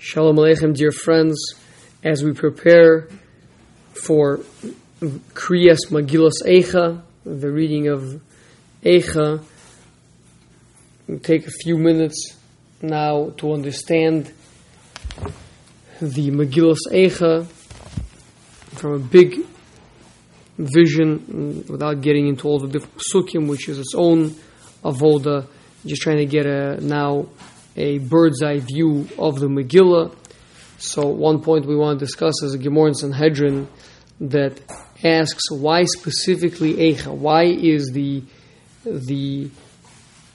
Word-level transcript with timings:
Shalom 0.00 0.36
Aleichem, 0.36 0.76
dear 0.76 0.92
friends, 0.92 1.54
as 2.04 2.22
we 2.22 2.32
prepare 2.32 3.08
for 3.94 4.38
Kriyas 5.00 5.90
Magilos 5.90 6.34
Eicha, 6.46 7.02
the 7.24 7.50
reading 7.50 7.88
of 7.88 8.22
Eicha, 8.84 9.42
we'll 11.08 11.18
take 11.18 11.48
a 11.48 11.50
few 11.50 11.76
minutes 11.76 12.36
now 12.80 13.30
to 13.38 13.52
understand 13.52 14.32
the 16.00 16.30
Magilos 16.30 16.78
Eicha 16.92 17.44
from 18.76 18.92
a 18.92 19.00
big 19.00 19.40
vision, 20.58 21.64
without 21.68 22.02
getting 22.02 22.28
into 22.28 22.46
all 22.46 22.60
the 22.60 22.68
different 22.68 22.98
psukim, 22.98 23.48
which 23.48 23.68
is 23.68 23.80
its 23.80 23.96
own 23.96 24.36
avoda, 24.84 25.48
just 25.84 26.02
trying 26.02 26.18
to 26.18 26.26
get 26.26 26.46
a 26.46 26.80
now 26.80 27.26
a 27.76 27.98
bird's 27.98 28.42
eye 28.42 28.60
view 28.60 29.08
of 29.18 29.38
the 29.38 29.46
Megillah. 29.46 30.14
So, 30.78 31.06
one 31.08 31.42
point 31.42 31.66
we 31.66 31.76
want 31.76 31.98
to 31.98 32.04
discuss 32.04 32.42
is 32.42 32.54
a 32.54 32.58
Gemara 32.58 32.88
in 32.88 32.94
Sanhedrin 32.94 33.68
that 34.20 34.60
asks 35.04 35.50
why 35.50 35.84
specifically 35.84 36.74
Eicha? 36.74 37.12
Why 37.12 37.44
is 37.44 37.90
the 37.92 38.22
the 38.84 39.50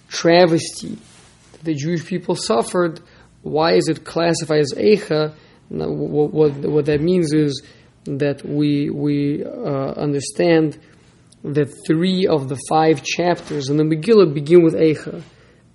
travesty 0.10 0.98
that 1.54 1.64
the 1.64 1.74
Jewish 1.74 2.06
people 2.06 2.36
suffered? 2.36 3.02
Why 3.42 3.74
is 3.74 3.88
it 3.88 4.06
classified 4.06 4.60
as 4.60 4.74
Eicha? 4.74 5.34
What, 5.70 6.34
what, 6.34 6.52
what 6.58 6.86
that 6.86 7.02
means 7.02 7.34
is 7.34 7.64
that 8.06 8.46
we 8.46 8.90
we 8.90 9.44
uh, 9.44 9.94
understand 9.94 10.80
that 11.44 11.74
three 11.88 12.26
of 12.26 12.48
the 12.48 12.58
five 12.70 13.04
chapters 13.04 13.70
in 13.70 13.78
the 13.78 13.84
Megillah 13.84 14.34
begin 14.34 14.64
with 14.64 14.76
Eicha. 14.76 15.22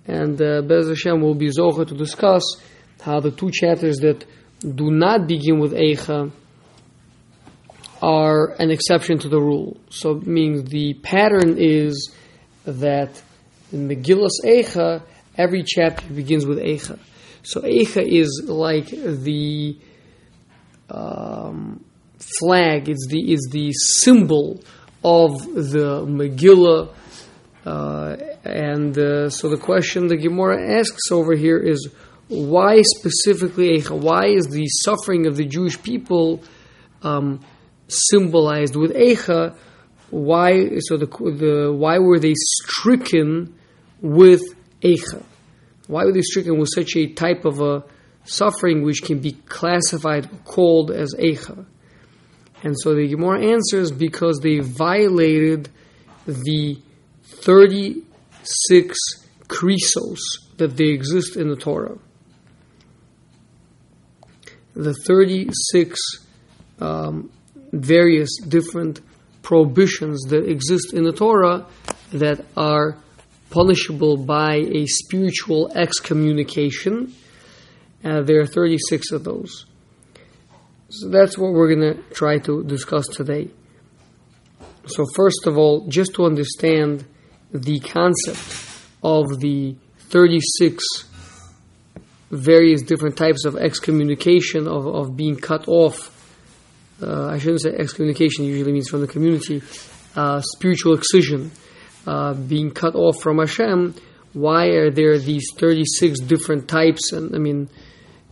And 0.09 0.41
uh, 0.41 0.63
Bez 0.63 0.87
Hashem 0.87 1.21
will 1.21 1.35
be 1.35 1.49
Zocha 1.49 1.87
to 1.87 1.95
discuss 1.95 2.43
how 3.01 3.19
the 3.19 3.29
two 3.29 3.51
chapters 3.51 3.97
that 3.97 4.25
do 4.61 4.89
not 4.89 5.27
begin 5.27 5.59
with 5.59 5.73
Eicha 5.73 6.31
are 8.01 8.55
an 8.59 8.71
exception 8.71 9.19
to 9.19 9.29
the 9.29 9.39
rule. 9.39 9.77
So, 9.89 10.15
meaning 10.15 10.65
the 10.65 10.95
pattern 10.95 11.57
is 11.59 12.11
that 12.65 13.21
in 13.71 13.87
Megillus 13.87 14.43
Eicha, 14.43 15.03
every 15.37 15.63
chapter 15.63 16.11
begins 16.11 16.45
with 16.45 16.57
Eicha. 16.57 16.97
So, 17.43 17.61
Eicha 17.61 18.01
is 18.03 18.45
like 18.47 18.87
the 18.87 19.77
um, 20.89 21.85
flag, 22.39 22.89
it's 22.89 23.07
the, 23.09 23.31
is 23.31 23.47
the 23.51 23.71
symbol 23.73 24.59
of 25.03 25.43
the 25.53 26.03
Megillah 26.05 26.93
uh, 27.65 28.15
and 28.43 28.97
uh, 28.97 29.29
so 29.29 29.49
the 29.49 29.57
question 29.57 30.07
the 30.07 30.17
Gemara 30.17 30.79
asks 30.79 31.11
over 31.11 31.35
here 31.35 31.57
is 31.57 31.89
why 32.29 32.81
specifically? 32.81 33.81
Why 33.81 34.27
is 34.27 34.47
the 34.47 34.67
suffering 34.67 35.25
of 35.25 35.35
the 35.35 35.45
Jewish 35.45 35.81
people 35.81 36.43
um, 37.01 37.39
symbolized 37.87 38.75
with 38.75 38.93
Eicha? 38.95 39.57
Why 40.11 40.77
so 40.79 40.97
the, 40.97 41.07
the 41.07 41.73
why 41.75 41.97
were 41.99 42.19
they 42.19 42.33
stricken 42.35 43.55
with 44.01 44.41
Eicha? 44.81 45.23
Why 45.87 46.05
were 46.05 46.13
they 46.13 46.21
stricken 46.21 46.59
with 46.59 46.69
such 46.73 46.95
a 46.95 47.07
type 47.07 47.45
of 47.45 47.61
a 47.61 47.83
suffering 48.25 48.83
which 48.83 49.01
can 49.01 49.19
be 49.19 49.31
classified 49.31 50.29
called 50.45 50.91
as 50.91 51.15
Eicha? 51.15 51.65
And 52.61 52.75
so 52.79 52.93
the 52.93 53.07
Gemara 53.07 53.53
answers 53.53 53.91
because 53.91 54.39
they 54.43 54.59
violated 54.59 55.69
the 56.27 56.77
36 58.49 58.97
krisos 59.47 60.19
that 60.57 60.77
they 60.77 60.89
exist 60.89 61.35
in 61.35 61.49
the 61.49 61.55
Torah. 61.55 61.97
The 64.75 64.93
36 64.93 65.99
um, 66.79 67.31
various 67.71 68.29
different 68.47 69.01
prohibitions 69.41 70.21
that 70.29 70.47
exist 70.49 70.93
in 70.93 71.03
the 71.03 71.11
Torah 71.11 71.65
that 72.11 72.45
are 72.55 72.97
punishable 73.49 74.17
by 74.17 74.55
a 74.55 74.85
spiritual 74.85 75.71
excommunication. 75.75 77.13
Uh, 78.03 78.21
there 78.21 78.39
are 78.39 78.47
36 78.47 79.11
of 79.11 79.23
those. 79.23 79.65
So 80.89 81.09
that's 81.09 81.37
what 81.37 81.53
we're 81.53 81.75
going 81.75 81.95
to 81.95 82.01
try 82.13 82.39
to 82.39 82.63
discuss 82.63 83.07
today. 83.07 83.49
So, 84.87 85.05
first 85.15 85.45
of 85.45 85.57
all, 85.57 85.87
just 85.87 86.15
to 86.15 86.25
understand 86.25 87.05
the 87.51 87.79
concept 87.79 88.85
of 89.03 89.39
the 89.39 89.75
36 90.09 90.83
various 92.31 92.83
different 92.83 93.17
types 93.17 93.45
of 93.45 93.55
excommunication, 93.55 94.67
of, 94.67 94.85
of 94.85 95.15
being 95.15 95.35
cut 95.35 95.67
off. 95.67 96.15
Uh, 97.01 97.27
I 97.27 97.39
shouldn't 97.39 97.61
say 97.61 97.71
excommunication, 97.71 98.45
usually 98.45 98.71
means 98.71 98.89
from 98.89 99.01
the 99.01 99.07
community. 99.07 99.61
Uh, 100.15 100.41
spiritual 100.41 100.93
excision, 100.93 101.51
uh, 102.05 102.33
being 102.33 102.71
cut 102.71 102.95
off 102.95 103.21
from 103.21 103.39
Hashem. 103.39 103.95
Why 104.33 104.67
are 104.67 104.91
there 104.91 105.17
these 105.17 105.45
36 105.57 106.19
different 106.21 106.67
types? 106.67 107.13
And 107.13 107.33
I 107.33 107.39
mean, 107.39 107.69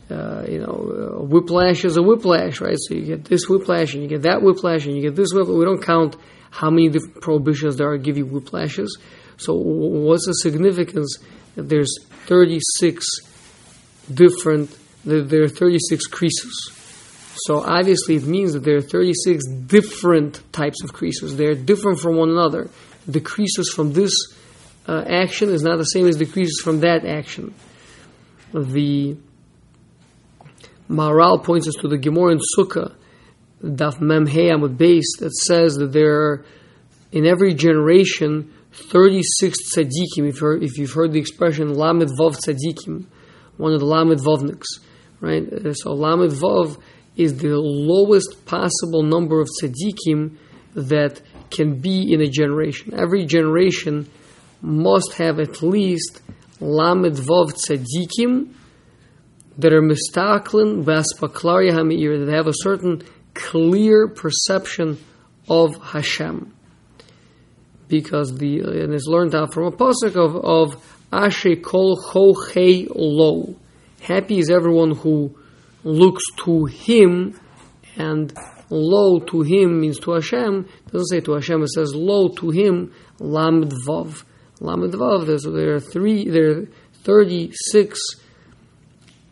uh, 0.09 0.45
you 0.47 0.59
know, 0.59 1.25
whiplash 1.29 1.84
is 1.84 1.97
a 1.97 2.01
whiplash, 2.01 2.62
right? 2.62 2.78
So 2.79 2.95
you 2.95 3.06
get 3.06 3.25
this 3.25 3.47
whiplash, 3.50 3.94
and 3.94 4.03
you 4.03 4.09
get 4.09 4.22
that 4.22 4.41
whiplash, 4.41 4.85
and 4.85 4.95
you 4.95 5.01
get 5.01 5.16
this 5.16 5.34
whiplash. 5.34 5.57
We 5.57 5.66
don't 5.66 5.81
count 5.81 6.16
how 6.50 6.69
many 6.69 6.90
different 6.90 7.22
prohibitions 7.22 7.78
there 7.78 7.90
are 7.90 7.97
give 7.97 8.18
you 8.18 8.25
whiplashes. 8.25 8.88
So 9.38 9.53
what's 9.53 10.25
the 10.25 10.34
significance 10.34 11.19
that 11.56 11.69
there's 11.69 11.94
36 12.25 13.06
different, 14.13 14.75
that 15.06 15.29
there 15.29 15.44
are 15.44 15.50
36 15.50 16.09
krisos? 16.09 16.74
So 17.45 17.62
obviously 17.62 18.16
it 18.16 18.24
means 18.24 18.53
that 18.53 18.63
there 18.63 18.78
are 18.78 18.81
36 18.81 19.45
different 19.68 20.41
types 20.51 20.84
of 20.84 20.94
krisos. 20.94 21.38
They're 21.38 21.53
different 21.53 22.00
from 22.00 22.16
one 22.16 22.29
another. 22.29 22.69
The 23.07 23.22
krisos 23.22 23.68
from 23.75 23.94
this 23.94 24.12
uh, 24.88 25.03
action 25.07 25.50
is 25.50 25.62
not 25.62 25.78
the 25.78 25.84
same 25.84 26.07
as 26.07 26.18
the 26.18 26.25
krisos 26.25 26.63
from 26.63 26.79
that 26.79 27.06
action. 27.06 27.53
The 28.53 29.18
Maharal 30.90 31.44
points 31.44 31.68
us 31.68 31.75
to 31.81 31.88
the 31.88 31.98
Gemara 31.98 32.34
in 32.34 32.40
Sukkah 32.58 32.96
Daf 33.64 34.00
Mem 34.00 34.25
Amud 34.25 34.78
Beis 34.78 35.20
that 35.20 35.34
says 35.34 35.75
that 35.75 35.92
there 35.92 36.14
are 36.14 36.46
in 37.12 37.25
every 37.25 37.53
generation 37.53 38.53
36 38.72 39.75
tzaddikim. 39.75 40.30
If, 40.30 40.42
you've 40.42 40.64
if 40.64 40.78
you've 40.78 40.94
heard 40.94 41.12
the 41.12 41.20
expression 41.20 41.74
Lamed 41.74 42.09
Vav 42.20 42.38
tzaddikim, 42.38 43.06
one 43.58 43.74
of 43.74 43.80
the 43.80 43.86
Lamed 43.86 44.20
Vavniks, 44.20 44.66
right? 45.20 45.52
Uh, 45.52 45.74
so 45.74 45.94
Lamed 45.94 46.31
Vav 46.31 46.80
is 47.16 47.38
the 47.38 47.58
lowest 47.58 48.46
possible 48.46 49.04
number 49.04 49.42
of 49.42 49.50
tzaddikim 49.62 50.38
that 50.75 51.22
can 51.50 51.80
be 51.80 52.14
in 52.14 52.22
a 52.22 52.28
generation. 52.28 52.94
Every 52.94 53.25
generation 53.25 54.08
must 54.62 55.14
have 55.14 55.40
at 55.40 55.64
least 55.64 56.22
Lamed 56.59 57.16
Vav 57.16 57.54
tzaddikim 57.54 58.54
that 59.57 59.73
are 59.73 59.81
mistaklin 59.81 60.84
v'aspaklaria 60.84 61.73
ha'meir, 61.73 62.25
that 62.25 62.34
have 62.34 62.47
a 62.47 62.53
certain 62.53 63.03
clear 63.34 64.07
perception 64.07 64.97
of 65.50 65.75
Hashem. 65.81 66.53
Because 67.88 68.38
the 68.38 68.59
and 68.59 68.94
it's 68.94 69.06
learned 69.06 69.34
out 69.34 69.53
from 69.53 69.66
a 69.66 69.72
pasuk 69.72 70.16
of 70.16 70.35
of 70.35 70.97
Ashrei 71.12 71.62
kol 71.63 71.97
chochei 71.97 72.88
lo. 72.94 73.56
Happy 74.01 74.40
is 74.40 74.50
everyone 74.50 74.91
who 74.91 75.34
looks 75.84 76.24
to 76.44 76.66
Him, 76.66 77.39
and 77.95 78.34
lo 78.69 79.19
to 79.19 79.41
Him 79.41 79.79
means 79.79 80.00
to 80.00 80.12
Hashem. 80.12 80.68
It 80.85 80.91
doesn't 80.91 81.07
say 81.07 81.22
to 81.22 81.34
Hashem; 81.34 81.63
it 81.63 81.69
says 81.69 81.95
lo 81.95 82.28
to 82.29 82.50
Him. 82.50 82.94
Lamed 83.19 83.72
vav, 83.88 84.24
lamed 84.59 84.94
vav. 84.94 85.25
There 85.25 85.75
are 85.75 85.79
three. 85.79 86.29
There 86.29 86.50
are 86.51 86.66
thirty 87.03 87.53
six 87.72 88.00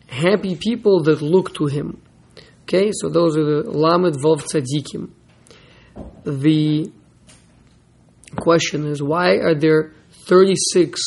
happy 0.08 0.56
people 0.56 1.02
that 1.04 1.22
look 1.22 1.54
to 1.54 1.66
Him. 1.66 2.02
Okay, 2.62 2.90
so 2.92 3.08
those 3.08 3.36
are 3.36 3.44
the 3.44 3.70
Lamed 3.70 4.16
Vov 4.16 4.42
Tzadikim. 4.42 5.10
The 6.24 6.90
question 8.34 8.86
is 8.86 9.02
why 9.02 9.36
are 9.36 9.54
there 9.54 9.92
36 10.10 11.00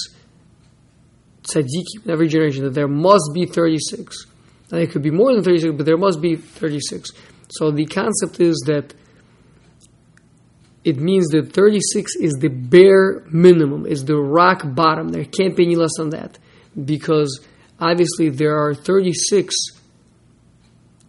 tzaddikim 1.44 2.06
in 2.06 2.12
every 2.12 2.28
generation? 2.28 2.64
That 2.64 2.74
there 2.74 2.88
must 2.88 3.32
be 3.34 3.46
36. 3.46 4.26
Now, 4.72 4.78
it 4.78 4.92
could 4.92 5.02
be 5.02 5.12
more 5.12 5.34
than 5.34 5.44
36, 5.44 5.76
but 5.76 5.86
there 5.86 5.98
must 5.98 6.22
be 6.22 6.36
36. 6.36 7.12
So 7.50 7.72
the 7.72 7.86
concept 7.86 8.40
is 8.40 8.64
that 8.68 8.94
it 10.84 10.98
means 10.98 11.28
that 11.30 11.52
36 11.54 12.16
is 12.16 12.34
the 12.40 12.50
bare 12.50 13.26
minimum, 13.32 13.86
is 13.86 14.06
the 14.06 14.16
rock 14.16 14.62
bottom. 14.64 15.10
There 15.10 15.26
can't 15.26 15.56
be 15.56 15.66
any 15.66 15.76
less 15.76 15.92
than 15.98 16.12
that. 16.12 16.38
Because 16.86 17.42
obviously 17.80 18.30
there 18.30 18.58
are 18.58 18.74
36 18.74 19.56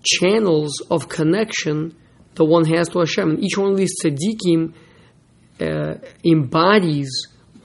channels 0.03 0.81
of 0.91 1.09
connection 1.09 1.95
the 2.35 2.45
one 2.45 2.65
has 2.65 2.89
to 2.89 3.01
Hashem. 3.01 3.31
And 3.31 3.45
each 3.45 3.59
one 3.59 3.73
of 3.73 3.77
these 3.77 3.95
tzaddikim 4.03 4.73
uh, 5.61 5.95
embodies 6.25 7.11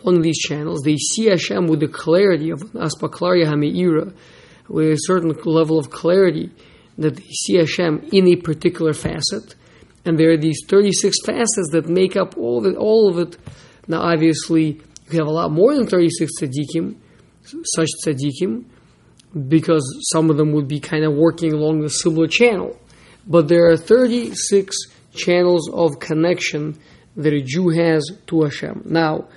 one 0.02 0.18
of 0.18 0.24
these 0.24 0.40
channels. 0.40 0.82
They 0.84 0.98
see 0.98 1.26
Hashem 1.26 1.68
with 1.68 1.80
the 1.80 1.88
clarity 1.88 2.52
of 2.52 2.60
Aspaklaria 2.74 3.46
Hameira, 3.46 4.14
with 4.68 4.92
a 4.92 4.98
certain 5.00 5.32
level 5.46 5.80
of 5.80 5.90
clarity 5.90 6.52
that 6.98 7.16
they 7.16 7.24
see 7.24 7.56
Hashem 7.56 8.10
in 8.12 8.28
a 8.28 8.36
particular 8.36 8.94
facet, 8.94 9.56
and 10.06 10.20
there 10.20 10.32
are 10.32 10.38
these 10.38 10.60
36 10.68 11.16
facets 11.26 11.70
that 11.72 11.88
make 11.88 12.16
up 12.16 12.38
all 12.38 12.60
of 12.60 12.66
it. 12.66 12.78
All 12.78 13.10
of 13.10 13.18
it. 13.18 13.38
Now, 13.88 14.02
obviously, 14.02 14.82
you 15.10 15.20
have 15.20 15.28
a 15.28 15.32
lot 15.32 15.52
more 15.52 15.74
than 15.74 15.88
36 15.88 16.32
tzaddikim, 16.42 16.98
such 17.76 17.90
tzaddikim, 18.06 18.66
because 19.50 19.84
some 20.14 20.30
of 20.30 20.38
them 20.38 20.54
would 20.54 20.68
be 20.68 20.80
kind 20.80 21.04
of 21.04 21.14
working 21.14 21.52
along 21.54 21.82
the 21.82 21.90
similar 21.90 22.28
channel. 22.28 22.80
But 23.28 23.48
there 23.48 23.70
are 23.70 23.78
36 23.78 24.76
channels 25.14 25.70
of 25.70 26.00
connection 26.00 26.80
that 27.18 27.34
a 27.34 27.42
Jew 27.42 27.70
has 27.70 28.10
to 28.28 28.44
Hashem. 28.44 28.84
Now, 28.86 29.28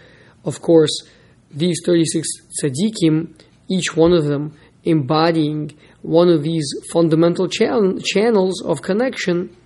of 0.44 0.60
course, 0.60 1.08
these 1.50 1.80
36 1.84 2.28
tzaddikim, 2.62 3.40
each 3.68 3.96
one 3.96 4.12
of 4.12 4.24
them 4.24 4.56
embodying 4.84 5.76
one 6.02 6.28
of 6.28 6.42
these 6.42 6.66
fundamental 6.92 7.48
chan- 7.48 8.00
channels 8.00 8.62
of 8.62 8.82
connection, 8.82 9.56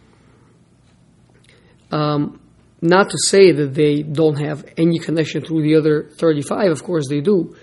um, 1.90 2.40
not 2.80 3.10
to 3.10 3.18
say 3.18 3.52
that 3.52 3.74
they 3.74 4.02
don't 4.02 4.40
have 4.40 4.64
any 4.76 4.98
connection 4.98 5.42
through 5.44 5.62
the 5.62 5.76
other 5.76 6.08
35, 6.18 6.72
of 6.72 6.82
course 6.82 7.08
they 7.08 7.20
do. 7.20 7.54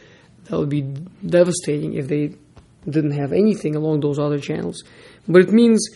That 0.45 0.57
would 0.57 0.69
be 0.69 0.81
devastating 0.81 1.93
if 1.93 2.07
they 2.07 2.35
didn't 2.87 3.11
have 3.11 3.33
anything 3.33 3.75
along 3.75 4.01
those 4.01 4.19
other 4.19 4.39
channels. 4.39 4.83
But 5.27 5.43
it 5.43 5.51
means 5.51 5.89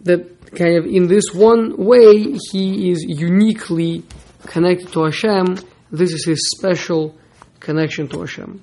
that 0.00 0.50
kind 0.52 0.76
of 0.76 0.86
in 0.86 1.06
this 1.06 1.32
one 1.32 1.76
way, 1.76 2.36
he 2.50 2.90
is 2.90 3.04
uniquely 3.06 4.04
connected 4.46 4.92
to 4.92 5.04
Hashem. 5.04 5.58
This 5.90 6.12
is 6.12 6.24
his 6.24 6.50
special 6.56 7.16
connection 7.60 8.08
to 8.08 8.20
Hashem, 8.20 8.62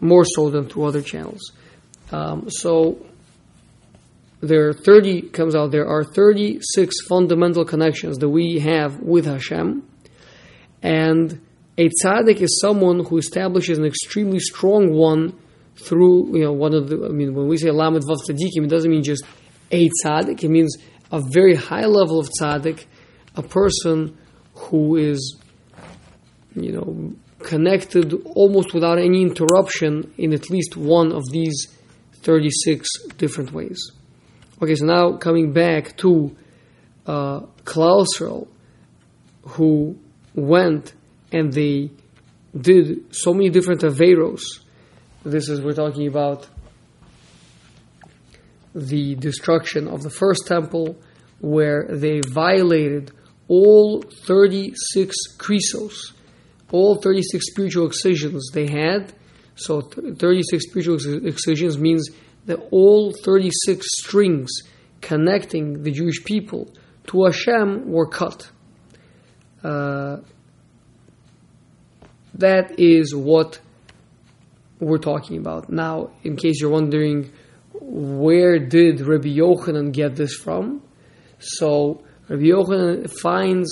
more 0.00 0.24
so 0.24 0.50
than 0.50 0.68
to 0.70 0.84
other 0.84 1.02
channels. 1.02 1.52
Um, 2.10 2.50
so 2.50 3.04
there 4.42 4.68
are 4.68 4.72
30 4.74 5.30
comes 5.30 5.54
out 5.54 5.70
there 5.70 5.86
are 5.86 6.02
36 6.02 7.06
fundamental 7.08 7.64
connections 7.64 8.18
that 8.18 8.28
we 8.28 8.58
have 8.58 8.98
with 8.98 9.24
Hashem 9.24 9.88
and 10.82 11.40
a 11.78 11.88
tzaddik 11.88 12.40
is 12.40 12.60
someone 12.60 13.04
who 13.04 13.18
establishes 13.18 13.78
an 13.78 13.84
extremely 13.84 14.40
strong 14.40 14.92
one 14.92 15.38
through 15.76 16.36
you 16.36 16.44
know 16.44 16.52
one 16.52 16.74
of 16.74 16.88
the 16.88 17.06
I 17.06 17.08
mean 17.08 17.34
when 17.34 17.48
we 17.48 17.56
say 17.56 17.70
lamed 17.70 18.02
vav 18.02 18.18
tzaddikim 18.28 18.64
it 18.64 18.70
doesn't 18.70 18.90
mean 18.90 19.02
just 19.02 19.24
a 19.70 19.88
tzaddik 20.04 20.42
it 20.42 20.48
means 20.48 20.76
a 21.10 21.20
very 21.32 21.54
high 21.54 21.86
level 21.86 22.20
of 22.20 22.28
tzaddik 22.28 22.84
a 23.36 23.42
person 23.42 24.16
who 24.54 24.96
is 24.96 25.36
you 26.54 26.72
know 26.72 27.14
connected 27.42 28.14
almost 28.34 28.72
without 28.72 28.98
any 28.98 29.22
interruption 29.22 30.12
in 30.16 30.32
at 30.32 30.50
least 30.50 30.76
one 30.76 31.12
of 31.12 31.22
these 31.30 31.68
36 32.22 32.88
different 33.18 33.52
ways. 33.52 33.90
Okay, 34.62 34.74
so 34.74 34.86
now 34.86 35.16
coming 35.16 35.52
back 35.52 35.96
to 35.98 36.34
uh, 37.06 37.40
Klal 37.64 38.06
Yisrael, 38.06 38.46
who 39.42 39.98
went 40.34 40.94
and 41.32 41.52
they 41.52 41.90
did 42.58 43.14
so 43.14 43.34
many 43.34 43.50
different 43.50 43.80
Averos. 43.80 44.42
This 45.24 45.48
is, 45.48 45.60
we're 45.60 45.74
talking 45.74 46.06
about 46.06 46.48
the 48.74 49.14
destruction 49.14 49.88
of 49.88 50.02
the 50.02 50.10
first 50.10 50.46
temple, 50.46 50.96
where 51.40 51.86
they 51.88 52.20
violated 52.20 53.12
all 53.48 54.02
36 54.26 55.16
krisos, 55.38 56.12
all 56.70 56.96
36 56.96 57.46
spiritual 57.50 57.86
excisions 57.86 58.50
they 58.52 58.66
had 58.66 59.12
so 59.54 59.80
36 59.80 60.64
spiritual 60.68 61.26
excisions 61.26 61.78
means 61.78 62.10
that 62.46 62.58
all 62.70 63.12
36 63.12 63.86
strings 64.00 64.50
connecting 65.00 65.82
the 65.82 65.90
Jewish 65.90 66.24
people 66.24 66.68
to 67.08 67.24
Hashem 67.24 67.90
were 67.90 68.08
cut. 68.08 68.50
Uh, 69.62 70.18
that 72.34 72.78
is 72.78 73.14
what 73.14 73.60
we're 74.82 74.98
talking 74.98 75.38
about. 75.38 75.70
Now, 75.70 76.10
in 76.22 76.36
case 76.36 76.60
you're 76.60 76.70
wondering, 76.70 77.32
where 77.72 78.58
did 78.58 79.00
Rabbi 79.00 79.28
Yochanan 79.28 79.92
get 79.92 80.16
this 80.16 80.34
from? 80.34 80.82
So, 81.38 82.02
Rabbi 82.28 82.44
Yochanan 82.44 83.10
finds 83.20 83.70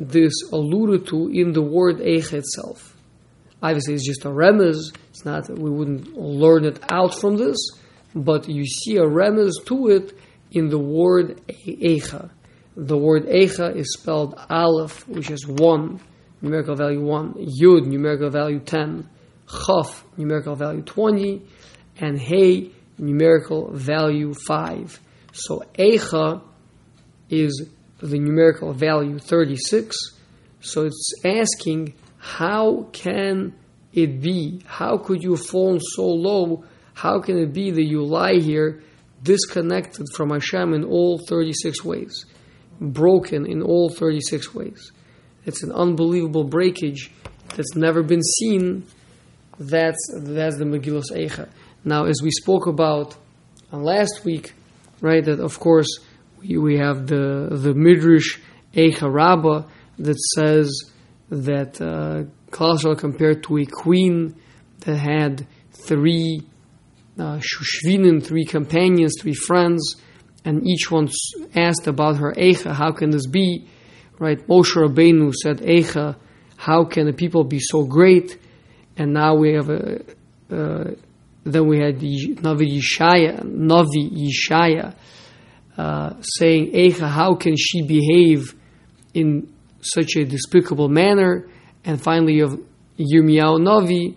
this 0.00 0.32
alluded 0.52 1.06
to 1.08 1.28
in 1.28 1.52
the 1.52 1.62
word 1.62 1.98
Eicha 1.98 2.34
itself. 2.34 2.96
Obviously, 3.62 3.94
it's 3.94 4.04
just 4.04 4.24
a 4.24 4.28
remez. 4.28 4.92
It's 5.10 5.24
not 5.24 5.48
we 5.48 5.70
wouldn't 5.70 6.16
learn 6.16 6.64
it 6.64 6.80
out 6.90 7.14
from 7.14 7.36
this, 7.36 7.56
but 8.14 8.48
you 8.48 8.66
see 8.66 8.96
a 8.96 9.04
remez 9.04 9.52
to 9.66 9.88
it 9.88 10.18
in 10.50 10.68
the 10.68 10.78
word 10.78 11.40
eicha. 11.46 12.30
The 12.76 12.96
word 12.96 13.26
eicha 13.26 13.76
is 13.76 13.94
spelled 13.94 14.34
aleph, 14.50 15.06
which 15.06 15.30
is 15.30 15.46
one, 15.46 16.00
numerical 16.40 16.74
value 16.74 17.02
one, 17.02 17.34
yud, 17.34 17.86
numerical 17.86 18.30
value 18.30 18.58
ten, 18.58 19.08
chaf, 19.66 20.04
numerical 20.16 20.54
value 20.54 20.82
twenty, 20.82 21.42
and 21.98 22.18
hey, 22.18 22.70
numerical 22.98 23.70
value 23.72 24.34
five. 24.46 24.98
So 25.32 25.64
eicha 25.78 26.42
is 27.30 27.68
the 28.00 28.18
numerical 28.18 28.72
value 28.72 29.18
thirty 29.18 29.56
six. 29.56 29.96
So 30.60 30.86
it's 30.86 31.12
asking 31.24 31.94
how 32.18 32.88
can 32.92 33.54
it 33.92 34.20
be? 34.20 34.62
How 34.64 34.96
could 34.96 35.22
you 35.22 35.32
have 35.32 35.44
fallen 35.44 35.80
so 35.80 36.06
low? 36.06 36.64
How 36.94 37.20
can 37.20 37.38
it 37.38 37.52
be 37.52 37.70
that 37.70 37.84
you 37.84 38.04
lie 38.04 38.36
here 38.36 38.82
disconnected 39.22 40.06
from 40.14 40.30
Hashem 40.30 40.72
in 40.74 40.84
all 40.84 41.18
36 41.18 41.84
ways? 41.84 42.26
Broken 42.80 43.46
in 43.46 43.62
all 43.62 43.90
36 43.90 44.54
ways. 44.54 44.92
It's 45.44 45.62
an 45.62 45.72
unbelievable 45.72 46.44
breakage 46.44 47.10
that's 47.56 47.74
never 47.74 48.02
been 48.02 48.22
seen. 48.22 48.86
That's, 49.58 49.98
that's 50.14 50.58
the 50.58 50.64
Megillah 50.64 51.02
Eicha. 51.12 51.48
Now, 51.84 52.04
as 52.04 52.22
we 52.22 52.30
spoke 52.30 52.66
about 52.66 53.16
uh, 53.72 53.76
last 53.78 54.24
week, 54.24 54.52
right, 55.00 55.24
that 55.24 55.40
of 55.40 55.58
course 55.58 55.98
we, 56.40 56.56
we 56.58 56.78
have 56.78 57.06
the, 57.06 57.48
the 57.50 57.74
Midrash 57.74 58.38
Eicha 58.74 59.12
Rabbah 59.12 59.68
that 59.98 60.18
says 60.36 60.90
that 61.30 61.80
uh, 61.80 62.24
compared 62.94 63.42
to 63.44 63.58
a 63.58 63.66
queen 63.66 64.36
that 64.80 64.96
had 64.96 65.46
three 65.72 66.42
uh, 67.18 67.40
three 67.40 68.44
companions, 68.44 69.14
three 69.20 69.34
friends, 69.34 69.96
and 70.44 70.66
each 70.66 70.90
one 70.90 71.08
asked 71.54 71.86
about 71.86 72.16
her 72.16 72.32
Eicha, 72.32 72.72
how 72.72 72.92
can 72.92 73.10
this 73.10 73.26
be? 73.26 73.68
Right? 74.18 74.38
Moshe 74.46 74.74
Rabbeinu 74.74 75.32
said, 75.34 75.58
Eicha, 75.58 76.16
how 76.56 76.84
can 76.84 77.06
the 77.06 77.12
people 77.12 77.44
be 77.44 77.60
so 77.60 77.84
great? 77.84 78.38
And 79.02 79.12
now 79.12 79.34
we 79.34 79.54
have 79.54 79.68
a, 79.68 80.00
uh, 80.50 80.90
then 81.44 81.66
we 81.66 81.78
had 81.80 81.98
Navi 81.98 82.78
Yishaya, 82.78 83.40
Navi 83.42 84.10
Yishaya, 84.12 84.94
uh, 85.76 86.14
saying, 86.20 86.72
Eicha, 86.72 87.08
how 87.08 87.34
can 87.34 87.56
she 87.56 87.82
behave 87.82 88.54
in 89.14 89.52
such 89.82 90.16
a 90.16 90.24
despicable 90.24 90.88
manner. 90.88 91.48
And 91.84 92.00
finally, 92.00 92.40
of 92.40 92.52
Yirmiyahu 92.98 93.60
Navi 93.60 94.16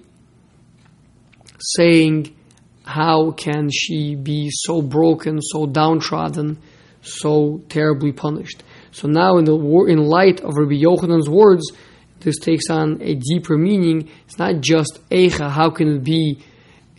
saying, 1.59 2.35
How 2.83 3.31
can 3.31 3.69
she 3.71 4.15
be 4.15 4.49
so 4.51 4.81
broken, 4.81 5.41
so 5.41 5.65
downtrodden, 5.65 6.59
so 7.01 7.61
terribly 7.69 8.11
punished? 8.11 8.63
So 8.91 9.07
now, 9.07 9.37
in, 9.37 9.45
the, 9.45 9.55
in 9.87 9.97
light 10.05 10.41
of 10.41 10.55
Rabbi 10.55 10.75
Yochanan's 10.75 11.27
words, 11.27 11.71
this 12.19 12.37
takes 12.39 12.69
on 12.69 13.01
a 13.01 13.15
deeper 13.15 13.57
meaning. 13.57 14.09
It's 14.25 14.39
not 14.39 14.61
just 14.61 14.99
Eicha, 15.09 15.49
how 15.49 15.69
can 15.69 15.97
it 15.97 16.03
be, 16.03 16.43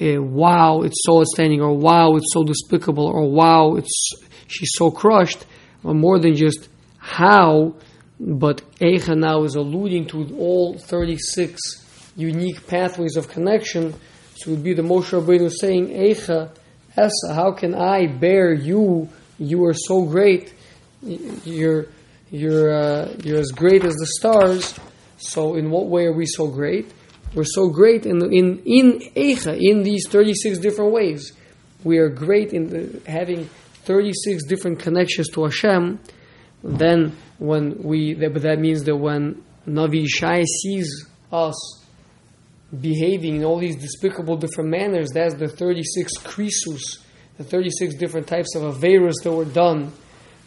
uh, 0.00 0.22
wow, 0.22 0.82
it's 0.82 1.00
so 1.04 1.20
outstanding, 1.20 1.60
or 1.60 1.76
wow, 1.76 2.14
it's 2.16 2.32
so 2.32 2.44
despicable, 2.44 3.06
or 3.06 3.30
wow, 3.30 3.76
it's 3.76 4.12
she's 4.46 4.70
so 4.74 4.90
crushed, 4.90 5.46
or 5.82 5.94
more 5.94 6.18
than 6.18 6.34
just 6.34 6.68
how 6.98 7.74
but 8.18 8.62
Eicha 8.80 9.16
now 9.16 9.44
is 9.44 9.54
alluding 9.54 10.06
to 10.06 10.36
all 10.36 10.78
36 10.78 11.60
unique 12.16 12.66
pathways 12.66 13.16
of 13.16 13.28
connection. 13.28 13.94
So 14.36 14.50
it 14.50 14.54
would 14.54 14.62
be 14.64 14.74
the 14.74 14.82
Moshe 14.82 15.10
Rabbeinu 15.10 15.50
saying, 15.52 15.88
Eicha, 15.88 16.50
Esa, 16.96 17.34
how 17.34 17.52
can 17.52 17.74
I 17.74 18.06
bear 18.06 18.54
you? 18.54 19.08
You 19.38 19.64
are 19.66 19.74
so 19.74 20.04
great. 20.04 20.54
You're, 21.02 21.88
you're, 22.30 22.72
uh, 22.72 23.14
you're 23.22 23.40
as 23.40 23.52
great 23.52 23.84
as 23.84 23.94
the 23.94 24.06
stars. 24.18 24.78
So 25.18 25.56
in 25.56 25.70
what 25.70 25.86
way 25.86 26.06
are 26.06 26.12
we 26.12 26.26
so 26.26 26.46
great? 26.48 26.92
We're 27.34 27.44
so 27.44 27.68
great 27.68 28.06
in, 28.06 28.22
in, 28.32 28.62
in 28.64 29.00
Eicha, 29.14 29.58
in 29.60 29.82
these 29.82 30.08
36 30.08 30.58
different 30.58 30.92
ways. 30.92 31.32
We 31.84 31.98
are 31.98 32.08
great 32.08 32.52
in 32.52 32.68
the, 32.68 33.10
having 33.10 33.48
36 33.84 34.44
different 34.46 34.78
connections 34.78 35.28
to 35.30 35.44
Hashem. 35.44 36.00
Then 36.62 37.16
when 37.38 37.82
we, 37.82 38.14
but 38.14 38.42
that 38.42 38.58
means 38.58 38.84
that 38.84 38.96
when 38.96 39.42
Navi 39.66 40.06
Shai 40.08 40.44
sees 40.62 41.06
us 41.32 41.84
behaving 42.80 43.36
in 43.36 43.44
all 43.44 43.58
these 43.58 43.76
despicable 43.76 44.36
different 44.36 44.70
manners. 44.70 45.08
That's 45.12 45.34
the 45.34 45.48
36 45.48 46.18
krisus, 46.18 46.98
the 47.38 47.44
36 47.44 47.94
different 47.96 48.26
types 48.26 48.54
of 48.54 48.62
averus 48.62 49.14
that 49.22 49.32
were 49.32 49.44
done 49.44 49.92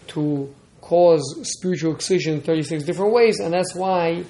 to 0.08 0.54
cause 0.82 1.22
spiritual 1.44 1.94
excision 1.94 2.36
in 2.36 2.42
36 2.42 2.84
different 2.84 3.14
ways, 3.14 3.40
and 3.40 3.54
that's 3.54 3.76
why 3.76 4.24